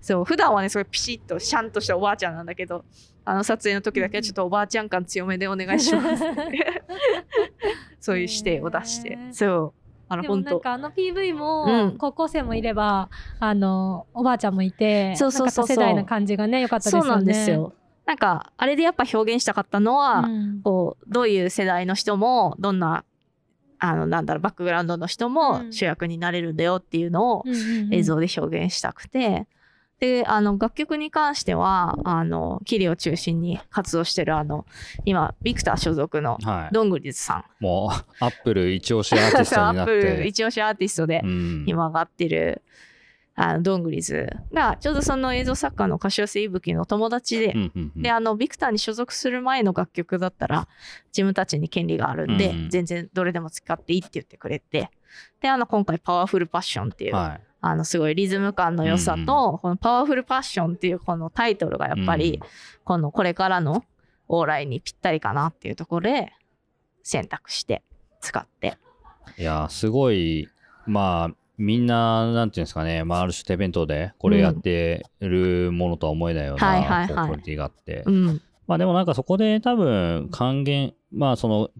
[0.00, 2.84] そう普段はねすごいピシッとシャンとしたおばあちゃんなんだけど
[3.24, 6.24] あの撮影の時だけはちょっとおばあちゃん感強めでお願いします
[8.00, 9.82] そういう指定を出して、そう。
[10.08, 11.96] あの本当なんかあの PV うもん。
[11.96, 17.08] 高校生もいれば、あのおばあちゃんもいてそうそうそう世代な感じがね良かったですよね。
[17.08, 17.72] そうなんですよ
[18.06, 20.60] なんかあれでやっぱ表現したかったのは、うん。
[20.62, 23.04] こうどういう世代の人もどんな
[23.78, 25.72] あのなんだろうバックグラウンドの人もうん。
[25.72, 27.94] 主役になれるんだよっていうのをうんうんうん。
[27.94, 29.46] 映像で表現したくて、
[30.00, 34.66] であの楽曲に関してはあのキリを中心に活動してるあの
[35.04, 36.74] 今ビクター所属のはい。
[36.74, 37.44] ドングリズさん。
[37.60, 40.26] もう、アップル一押しアーティストになっ アップルて。
[40.26, 41.64] 一押しアーティストでうん。
[41.68, 42.62] 今上がってる、
[43.34, 50.68] あのドングリズがちょうどその映像作家の柏瀬いぶきの友達で、うんうんうんであのビクターに所属する前の楽曲だったら
[51.08, 54.90] 自分たちに権利があるんで、うんうん全然どれでも使っていいって言ってくれて
[55.40, 57.40] であの今回「パワフルパッション」っていう、はい。
[57.64, 62.42] あのすごいリズム感の良さと、このパワフルパッションっていうこのタイトルがやっぱり、
[62.82, 63.84] このこれからの
[64.28, 66.32] 往来にぴったりかなっていうところで
[67.04, 67.84] 選択して
[68.20, 68.78] 使って。
[69.38, 70.48] いや、すごい、
[70.86, 77.14] まあ、みんな、なんていうんですかね、まあ、ある種手弁当でこれやってるものとは思えないようはいはいはい。
[77.14, 78.40] なクオリティがあって、うん。
[78.66, 81.70] まあでもなんかそこで多分還元、まあその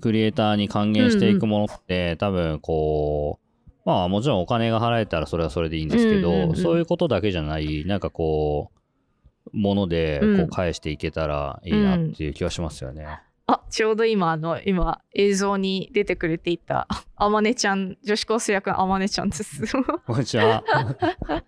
[0.00, 6.56] クリエイターに還元していくものって、多分こう、まあもちろんお金が払えたらそれはそれでいいんですけど、うんうんうん。
[6.56, 8.72] そういうことだけじゃない、なんかこ
[9.54, 10.36] う、ものでうん。
[10.38, 13.06] こう返していけたらいいなっていう気はしますよね。
[13.50, 16.86] あちょうど今あの今映像に出てくれていた
[17.16, 19.62] あまねちゃん女子高生役のあまねちゃんです。
[20.06, 20.62] こんにちは。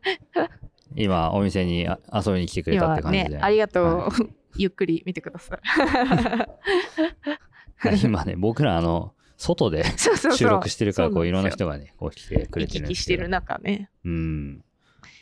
[0.96, 3.28] 今お店にあ遊びに来てくれたっ今て感じで。
[3.28, 4.08] ねありがとう、は
[4.56, 5.60] ゆっくり見てください。
[8.02, 9.84] 今ね、僕らあの、外で
[10.36, 13.90] 収録してるから、こういろんなが人がね、こう来てくれてるんですけどてる中ね。
[14.04, 14.64] うん。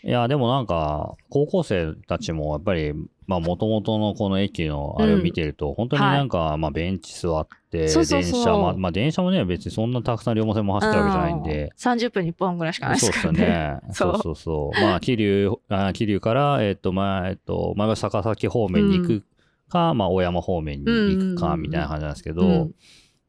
[0.05, 2.95] いや、でもなんか、高校生たちもやっぱり、
[3.29, 13.41] まあ、もともとのこの駅のあれを見てると、本当になんか、まあ、ベンチ座って、そうそうそう電車、まあ、まあ、電車もね、別にそんなたくさん両毛線も走ってるわけじゃないんで、うん30分に1本ぐらいしかないでそうですからね。
[13.41, 13.81] ね。
[13.93, 14.81] そ そううそうそう。
[14.81, 19.25] まあ、桐生、あ桐生から、えっと、まあ、えっと、前橋坂崎方面に行く
[19.69, 22.75] か、まあ、大山方面に行くか、みたいな感じなんですけど、うん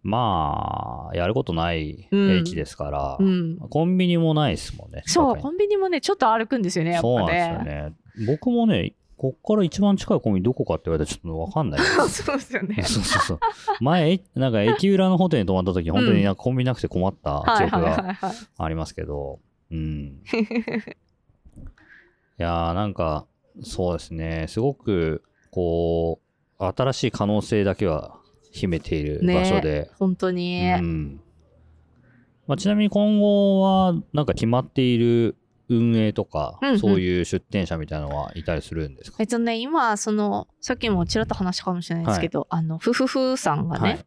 [0.02, 5.04] まあ、やることないうん駅ですから、うんコンビニもないですもんね。
[5.06, 7.16] そう、コンビニもね、ちょっと歩くんですよね、やっぱね。
[7.18, 7.94] そうなんですよね。
[8.28, 12.24] 僕もね、こっから一番近いコンビニどこかって言われたらちょっとわかんないです。
[12.24, 12.82] そうですよね。
[12.88, 13.40] そうそうそう。
[13.82, 18.36] 前、えなんか駅裏のホテルに泊まった時、本当になんかコンビニなくて困った記憶がはい。
[18.58, 19.40] ありますけど、
[19.72, 20.22] うん。
[20.24, 20.32] い
[22.38, 23.26] やーなんか、
[23.62, 26.22] そうですね、すごく、こ
[26.58, 28.18] う、新しい可能性だけは
[28.54, 30.64] 秘めている場所で、本当に。
[30.64, 31.20] うん
[32.48, 35.36] まあ、ちなみに今後は、なんか決まっている
[35.70, 36.80] 運営とか、うんうん。
[36.80, 39.18] そういう出店者みたいなのはいたりするんですか？
[39.20, 44.06] えっとね、今、その、さっきもちらっと話したかもしれないですけど、あの、ふふふさんがね、はい。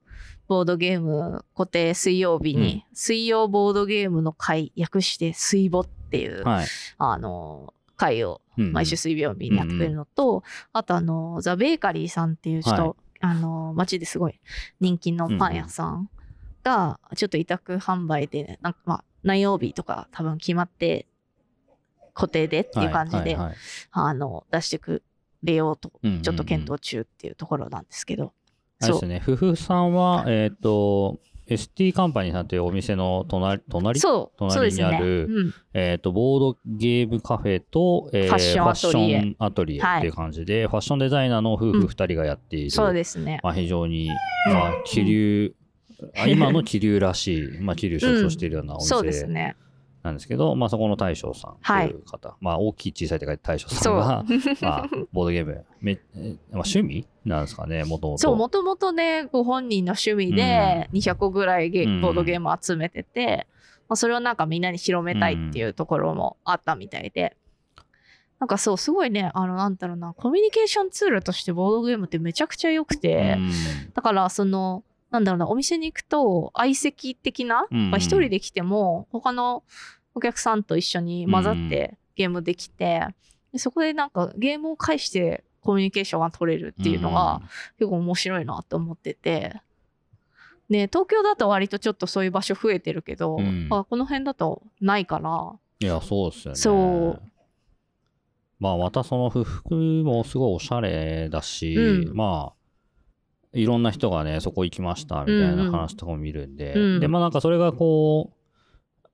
[0.48, 6.66] ボードゲーム固定水曜日に、水曜ボードゲームの会、略して水ボっていう、はい。
[6.98, 8.72] あの、会をうんうん。
[8.72, 10.42] 毎週水曜日にやってくれるのと、
[10.74, 12.92] あとあの、ザ・ベーカリーさんっていう人、はい。
[13.20, 14.40] あの、街ですごい
[14.80, 16.10] 人気のパン屋さん
[16.64, 21.06] が、ちょっと委託販売で、なんかまあ、何曜日とか多分決まって、
[22.14, 23.54] 固定でっていう感じで、はいはいはい。
[23.90, 25.02] あの、出してく
[25.42, 26.22] れようと、うんうんうん。
[26.22, 28.32] ちょっと検討中っていうところなんですけど。
[28.80, 34.00] そうですね、夫婦さんは、えっ、と、ST カンパニーさんというお店の隣、隣？
[34.00, 34.72] 隣。
[34.72, 35.54] にあるうん。
[35.74, 43.40] えっ、と、ボードゲームカフェと、えーファッションアトリエっていう感じで、ファッションデザイナーの夫婦2人がやっている、そうですね。
[43.42, 44.08] まあ、非常に、
[44.46, 45.54] まあ、気流、
[46.16, 49.56] あ今の気流らしい、まあ、気流所長しているようなおそうです店ね。
[50.02, 53.96] なんですけど、まあ、そこの大将さんという方、まあ、大きい小さいって書いて大将さん。
[53.96, 54.24] が、
[54.60, 58.18] まあ、ボードゲーム、めえー まあ、趣味なんですかね、もともと。
[58.18, 62.00] そう、もともとね、ご本人の趣味で200個ぐらいゲ、うん。
[62.00, 63.46] ボードゲーム集めてて、
[63.88, 67.36] まあ、それをなんかみんなに広めたいっていうところもあったみたいで、
[68.40, 73.50] なんかそう、すごいね、あの、なんだろうな、コミュニケーションツールとしてボードゲームってめちゃくちゃ良くて、うん。
[73.94, 74.82] だからその、
[75.12, 79.62] なんだろうな、お店に行くと相席的な、うんまあ、一人で来ても他の
[80.14, 83.06] お客さんと一緒に混ざってゲームできて、
[83.52, 87.40] でそこでなんかゲームを介してコミュニケーションが取れるっていうのが、
[87.78, 89.60] 結構面白いなと思ってて。
[90.68, 93.68] ね、東京だと割とちょっとそういう場所増えてるけど、うん。
[93.70, 96.56] あこの辺だとないから、いや、そうですよね。
[96.56, 97.22] そう。
[98.58, 102.16] まあ、またその不服もすごいおしゃれだし、うん。
[102.16, 102.61] まあ、
[103.52, 106.82] いろんな人がね、そこ行きましたみたいな話とかも見るんで、うん。
[106.82, 108.42] うんで、まあなんかそれがこう、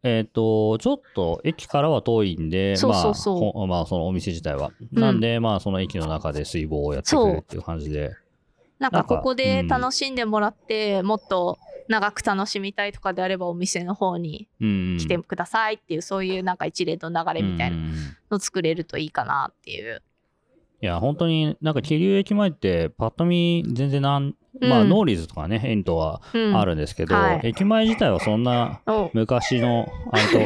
[0.04, 3.40] えっ、と、ちょっと駅からは遠いんで、そうそうそう。
[3.40, 4.70] まあほ、まあそのお店自体は。
[4.92, 5.00] うん。
[5.00, 8.14] なんで、まあその駅の中で水防をやってくれるっていう感じで。
[8.78, 11.58] なんかかここで楽しんでもらって、もっと
[11.88, 18.16] 長く楽しみたいとかであればお店の方にうん、来てくださいっていう、そういうなんか一連の流れみたいなうんうんうん。
[18.30, 20.02] の作れるといいかなっていう。
[20.80, 24.88] いや、本当になんか桐生駅前ってパッと見全然なん、まあうん。
[24.88, 26.56] ノーリーズとかね、エントはうん。
[26.56, 27.40] あるんですけど、はい。
[27.44, 29.10] 駅前自体はそんなお。
[29.12, 30.40] 昔のあれと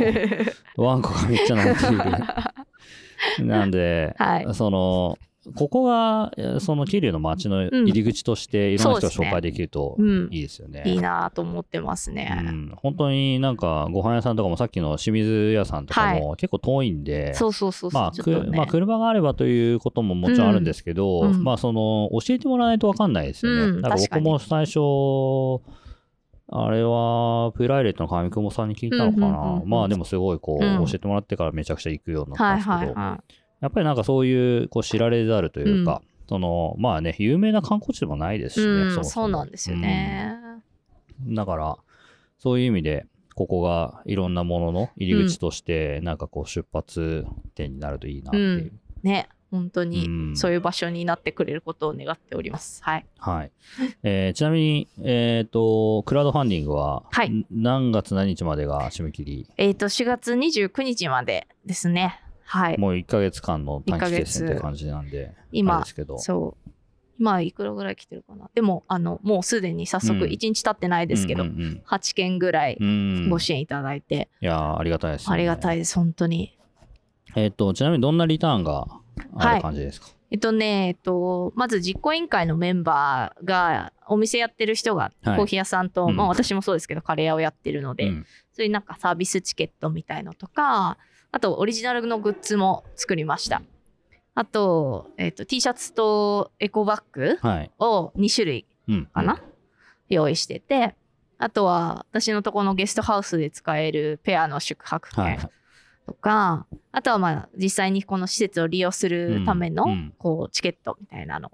[0.83, 2.25] ワンコがめっちゃ並んでいる。
[3.47, 4.55] なんで、はい。
[4.55, 5.19] その、
[5.57, 10.29] ここが、えその桐生の街の入り口としていろんな人が紹介できるとうん。
[10.31, 10.85] いいですよね。
[10.87, 12.45] いいなと思ってますね。
[12.47, 18.01] うん、本当になんかご飯屋さんとかもさっきの清水屋さんとかも結構遠いんで、そうそうそうそう。
[18.01, 18.23] まあ、ね。
[18.23, 21.33] くまあ、車があればということももちろんあるんですけど、うん。
[21.33, 21.45] うん。
[21.45, 23.63] まあ、その、教えてもらわないと分かんないですよね。
[23.63, 23.83] うん。
[23.83, 24.79] だか僕も最初、
[26.55, 29.27] あれは、プライレートの上久保さんに聞いたのかな。
[29.27, 29.69] うんうんうんうん。
[29.69, 30.85] まあでもすごいこう、うん。
[30.87, 33.25] 教えてもらってからめちゃくちゃ行くようになったはいんですけど、はいは
[33.63, 38.63] やっぱりなんかそういうこう知られざるというか、そのまあね、有名な観光地でもないですい。
[38.65, 40.37] しね、うん、もそうもなんですよね。
[40.37, 40.53] うん
[41.35, 41.77] だから、
[42.39, 43.07] そういう意味で、
[43.37, 48.73] ここがいろんなものの入り口として、なんかこう出発点になるといいなっていう。
[49.05, 52.83] ね、本当うにんそういう場所になってくれることを願っております。
[52.83, 53.07] はい。
[53.19, 53.53] はい。
[54.03, 59.47] えーちなみに、えっ、と、クラウドファンディングは、はいん何月何日までが締め切り？
[59.57, 62.21] えっ、と、4月29日までですね。
[62.53, 62.79] はい。
[62.79, 66.19] もう1ヶ月間の短期決戦って感じなんで、今あれですけど。
[66.19, 66.71] そう。
[67.19, 68.51] 今いくらぐらい来てるかな。
[68.55, 72.91] でも、あの、もうすでに早速うん1日経ってないですけど、うんうん8件ぐらいうんう
[73.21, 75.35] んご支援いただいて、いやーありがたいです、ね。
[75.35, 76.59] ありがたいです、本当に。
[77.35, 78.87] えっ、と、ちなみにどんなリターンが
[79.35, 90.99] あはいる感じですか、えっとね、えっと、まず実行委員会のメンバーが、お店やってる人が、はいコーヒー屋さんと、うんまあ私もそうですけど、カレー屋をやってるので、うんそういうなんかサービスチケットみたいのとか、
[91.33, 93.63] あとオリジナルのグッズも作りました。
[94.35, 97.71] あと、えっと、T シャツとエコバッグはい。
[97.79, 99.07] を2種類うん。
[99.07, 99.43] かな、
[100.09, 100.95] 用意してて、
[101.39, 105.51] あとは私のところのゲストハウスで使えるペアの宿泊はい券。
[106.07, 111.51] とか、あとはまあ実際にこの施設を利用するための、うんうんこうチケットみたいなの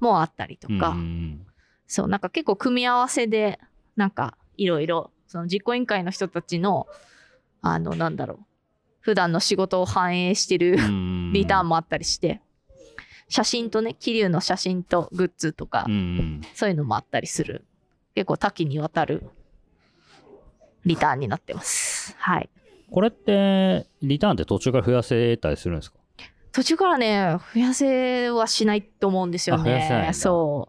[0.00, 1.46] もあったりとか、うん
[1.86, 3.60] そうなんか結構組み合わせで
[3.96, 6.86] なんかいろいろその実行委員会の人たちの
[7.62, 8.45] あのなんだろう
[9.06, 12.40] 普段の仕事を反映してるうんリターンもあったりして、
[13.28, 15.86] 写真とね桐生の写真とグッズとか、
[16.54, 17.64] そういうのもあったりする。
[18.16, 19.22] 結構多岐にわたる
[20.84, 22.16] リターンになってます。
[22.18, 22.50] はい。
[22.90, 25.98] これって、リターンって途中から増やせたりするんですか？
[26.50, 30.14] 途中からね増やせはしないと思うんですよあ増やせないんねだ。
[30.14, 30.68] そ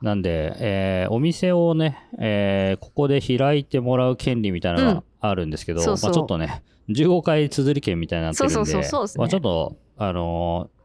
[0.00, 0.04] う。
[0.04, 6.10] なんで、えーお店をね、えーここで開いてもらう権利みたいなのがあるんですけど、そうそう。
[6.10, 9.22] まあ、ちょっとね、15回綴り権みたいになってるんで、そうそうそうそうですね。
[9.22, 10.80] まあ、ちょっと、あのー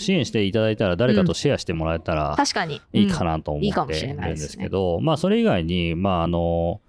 [0.00, 2.80] 支援していただいたら誰かとシェアしてもらえたら確かに。
[2.94, 6.80] いいかな、なと思っているんですけど、まあそれ以外に、まああの、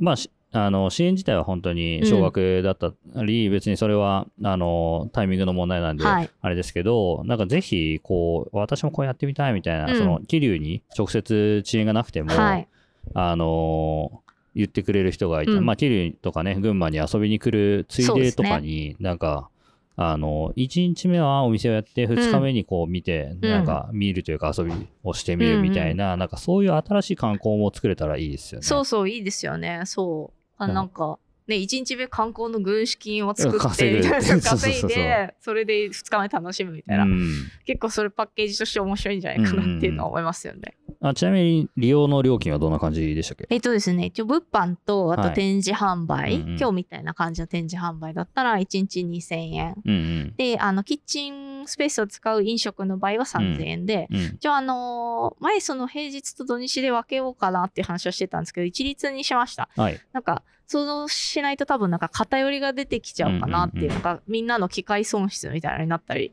[0.00, 2.92] まあしあの支援自体は本当に少額だった
[3.24, 6.30] り、別にそれはあのタイミングの問題なんで、はい。
[6.40, 9.98] あれですけど、なんかぜひ、こう、私もこうやってみたいみたいな、うん。
[9.98, 12.68] その、桐生に直接遅延がなくても、はい。
[13.14, 14.22] あの
[14.54, 15.66] 言ってくれる人がいて、うん。
[15.66, 19.50] まあ、桐生とかね、群馬に遊びに来るついでとかに、なんか、
[19.96, 23.50] あの、1日目はお店をやって、2日目にこう見て、うん。
[23.50, 28.66] なんか見るというか遊びをしてみるみたいな、なんかそういう新しい観光も作れたらいいですよね。
[28.66, 29.82] そうそういいですよね。
[29.84, 30.40] そう。
[30.56, 37.32] あうんなんかね1日目観光の軍資金を作って稼ぐみたいでそれで2日目楽しむみたいな、うん
[37.66, 40.76] 結構それパッケージとして面白いんじゃないかなっていうのは思いますよね。
[41.00, 43.46] あちなみに利用の料金はどんな感じでしたっけ？
[43.50, 49.74] えっとですね、一応物販とあはいと展示販売、うんうん今日みたいな感じの展示販売だったら1日2000円。
[49.84, 50.34] うんうん。
[50.36, 59.68] で、あのキッチンスペースを使う飲食の場合は3000円で、うん一応あのー前その平日と土日で分けようかなっていう話をしてたんですけど、一律にしました。
[59.76, 60.00] はい。
[60.12, 66.32] なんか、そうしないと多分なんか偏りが出てきちゃうかなっていうのが、みんなの機械損失みたいなのになったり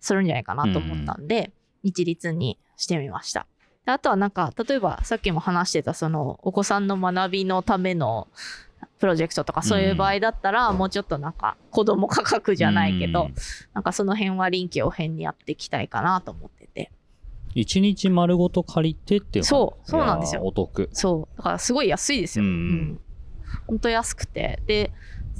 [0.00, 1.52] するんじゃないかなと思ったんで、
[1.82, 3.46] 一律にしてみました。
[3.86, 8.28] であとはなんか、例えばさっきも話してたそのお子さんの学びのための
[8.98, 13.34] プロジェクトとかそういう場合だったら、もうちょっとなんか子供価格じゃないけど、うん
[13.74, 16.90] なんかその辺は臨機応変にやっていきたいかなと思ってて。
[17.54, 20.90] 一日丸ごと借りてっていうのそうそうなんですよお得。
[20.92, 21.36] そう。
[21.38, 22.44] だからすごい安いですよ。
[22.44, 23.00] ううんん。
[23.68, 24.60] ほんと安くて。
[24.66, 24.90] で、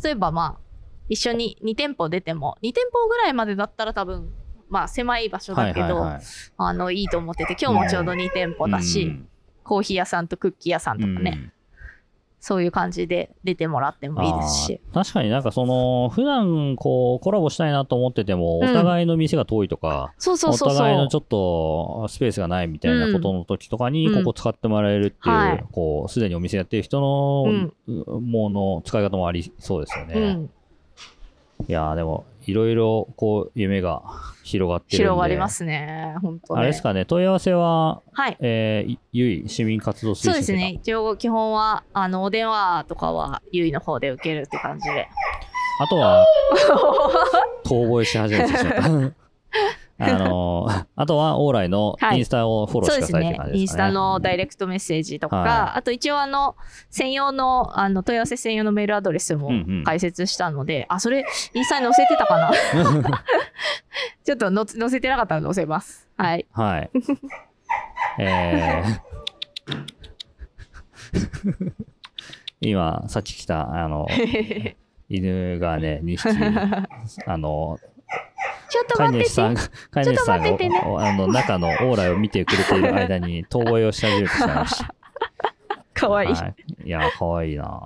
[0.05, 0.61] 例えばまあ、
[1.09, 4.31] 一緒に2店舗出ても、2店舗ぐらいまでだったら多分、
[4.69, 6.23] まあ狭い場所だけど、はいはいはい。
[6.59, 9.29] あの、いいと思ってて、今日もちょうど2店舗だし、うん。
[9.65, 11.53] コーヒー屋さんとクッキー屋さんとかね、うん
[12.41, 14.81] そういう感じで出てもらってもいいですし。
[14.95, 18.71] 確かになんかその普段こうコラボしたいなと思ってても、うん。
[18.71, 20.77] お互いの店が遠いとかそうそうそうそう。
[20.77, 24.15] お互いのちょっとスペースがないみたいなことの時とかにうん。
[24.19, 25.65] ここ使ってもらえるっていう、はい。
[25.73, 27.71] こうすでにお店やってる人の
[28.21, 30.51] もの使い方もありそうですよね、うん、
[31.69, 34.03] いやーでもいろいろこう夢が
[34.43, 36.15] 広がってるんで広がりますね。
[36.23, 36.61] 本当ね。
[36.61, 38.39] あれですかね問い合わせは、はい。
[38.41, 40.79] えー、ゆい市民活動推進そうですね。
[40.81, 43.13] 一応基本は、あの、お電話とか？
[43.13, 45.09] は、ゆいの方で受けるって感じで。
[45.81, 46.27] あとは
[47.65, 48.83] 遠吠えし始めてしまった。
[50.01, 53.47] あのー あとは、オーライのはいインスタをフォローしてくださいって感。
[53.47, 53.61] じですかね。
[53.61, 56.57] インスタのダイレクトメッセージとか、はあと一応あの、
[56.91, 61.25] 専用の、あの、問い合わせ専用のメールアドレスもうんうん開設したので、あ、それ、
[61.55, 62.51] インスタに載せてたかな？
[64.25, 66.09] ちょっとの載せてなかったら載せます。
[66.17, 66.47] はい。
[66.53, 66.91] はい。
[68.21, 69.09] えー
[72.61, 74.07] 今、さっき来た、あの、
[75.09, 77.79] 犬がね、2匹、あの、
[78.69, 79.61] ちょっと飼い待ってて主さんが、
[79.91, 80.51] 飼い主さんが、
[80.89, 84.95] おあの、中のオーラを見てくれている間に、遠吠えをし始めてしまいました。
[85.95, 86.33] かわいい。
[86.33, 86.55] はい、
[86.85, 87.83] いや、かわいいな。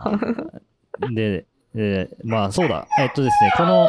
[1.12, 3.88] で、でまあそうだ、えっとですね、この、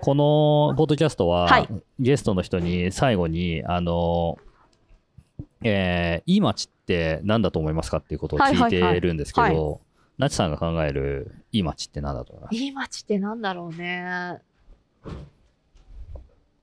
[0.00, 1.68] このポッドキャストは、はい
[2.00, 4.38] ゲストの人に最後に、あの、
[5.62, 9.80] えーいい街って何だと思いますかっていうことを聞いてるんですけはいはいど、
[10.18, 12.54] なちさんが考えるいい街って何だと思います？
[12.56, 14.40] いい街ってなんだろうね。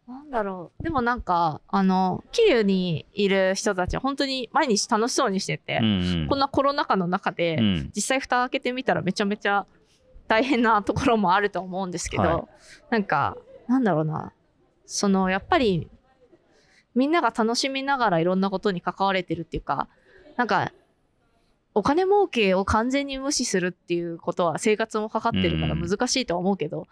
[0.09, 0.83] なんだろう。
[0.83, 6.27] でもなんか、あの、桐生にいる人たちは本当に毎日楽しそうにしてて、うんうん。
[6.27, 7.91] こんなコロナ禍の中で、うん。
[7.95, 9.67] 実際蓋開けてみたらめちゃめちゃ
[10.27, 12.43] 大変なところもあると思うんですけど、はい。
[12.89, 13.37] なんか
[13.67, 14.33] なんだろうな。
[14.87, 15.87] そのやっぱり
[16.95, 19.87] みんなが楽しみながらいろんなことに関われてるっていうか
[20.37, 20.71] なんか
[21.75, 25.87] お金儲けを完全に無視するっていうことは生活もかかってるからうん。
[25.87, 26.87] 難しいとは思うけど、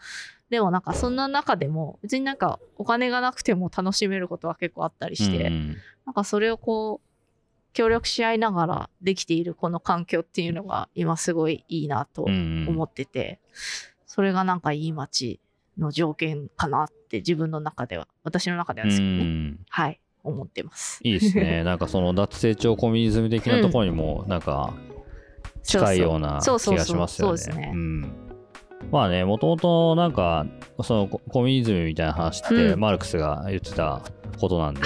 [0.49, 5.75] でもなんかそんな中でも別になんかお金がなくても楽しめることは結構あったりして、うん。
[6.05, 7.07] なんかそれをこう
[7.73, 12.69] 協力し合いながらできているこの環境っていうのが今すごいいいなとうんうん。
[12.69, 13.39] 思ってて、
[14.05, 15.39] それがなんかいい街
[15.77, 19.59] の条件かなって自分の中では私の中ではですけどね、うん。
[19.69, 20.99] はい思ってます。
[21.03, 21.63] いいですね。
[21.65, 24.73] なんかその脱成長コミュニズム的なところにも、なんか
[25.63, 27.73] 近いような気がしますよね。
[28.91, 30.45] まあね、もともとなんか、
[30.83, 32.79] そのココミュニズムみたいな話って、うん。
[32.79, 34.01] マルクスが言ってた
[34.39, 34.81] ことなんで、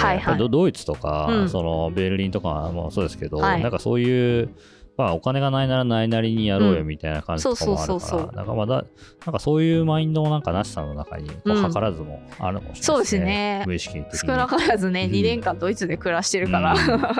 [0.48, 1.48] ドイツとか、うん。
[1.48, 3.62] そのベルリンとかもそうですけど、はい。
[3.62, 4.50] なんかそういう、
[4.96, 8.26] まあ、お金がないならないなりにやろうよみたいな感じとかもあるそうそうそうそう。
[8.26, 8.84] から、なんかまだ、
[9.24, 11.70] なんかそういうマインドもなんかなしさんの中にこううん。
[11.70, 13.64] 図らずもあるのかもしれそうないですね。
[13.66, 14.18] 無意識的に。
[14.18, 15.10] 少なからずね、うん。
[15.12, 17.14] 2年間ドイツで暮らしてるから、 なんか。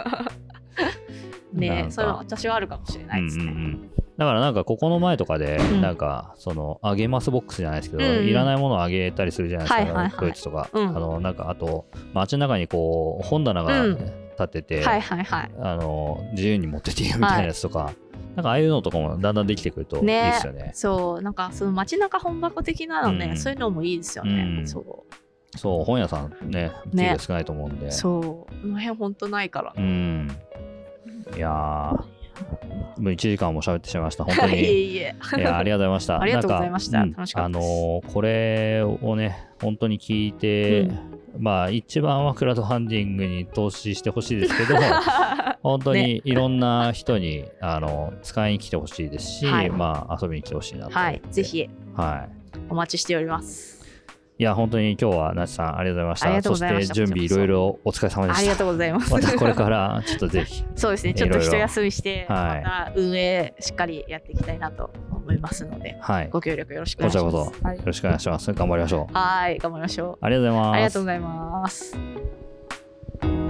[1.52, 3.44] ねそれは私はあるかもしれないですね。
[3.44, 3.90] うんうんうん。
[4.18, 5.80] だからなんかここの前とかでん。
[5.80, 8.26] なんかそのあげますボックスじゃないですけど、うんうん。
[8.26, 10.88] いらないものをあげたりするじゃないですか、ドイツとか、うん。
[10.88, 15.50] あのなんかあと街の中にこう本棚がうん立ってて、はいはいはい。
[15.60, 17.92] あの自由に持ってっていいみたいなやつとか、
[18.36, 20.70] なんかああいうのとかもだんだんできてくるといいねですよね。
[20.74, 24.58] そうなんかその街中本箱的なのね、うんそういうのもいいですよね。
[24.60, 27.90] うんそうそう本屋さんねね給料少ないと思うんで。
[27.90, 29.74] そうこの辺ほんとないから。
[29.76, 30.30] うん
[31.36, 32.22] いやー
[33.00, 34.62] もう1時間も喋ってしまいました本当に。
[34.96, 35.14] いや
[35.58, 36.20] ありがとうございました。
[36.20, 40.90] ありがとうございましたなんか楽しかったですあのーこれをね、本当に聞いて、
[41.38, 44.78] まあ、一番はクラウドファンディングに投資してほしいですけど、
[45.62, 50.92] 本当ねにいろんな人に、あの使いに来てほしいですし、はいまあ、遊びに来てほしいなと。
[50.92, 51.42] はい、ぜ。
[51.42, 52.42] ひはい。
[52.68, 53.82] お待ちしております。
[54.38, 56.48] いや、本当に今日はなちさん、ありがとうございました。
[56.50, 58.56] そして準備いろいろお疲れ様でありがした。
[58.56, 59.12] とうございます。
[59.12, 60.64] またこれから、ちょっとぜひ。
[60.74, 64.90] そうですね、ちょっと一休みして、はいまた運営しっかりやっていきたいなと
[65.22, 67.24] 思いますので、はい、ご協力よろしくお願いします。
[67.24, 68.52] こちらこそ、よろしくお願いします。
[68.52, 69.14] 頑張りましょう。
[69.14, 70.18] はい、頑張りましょう。
[70.20, 70.74] ありがとうございます。
[70.74, 73.41] ありがとうございます。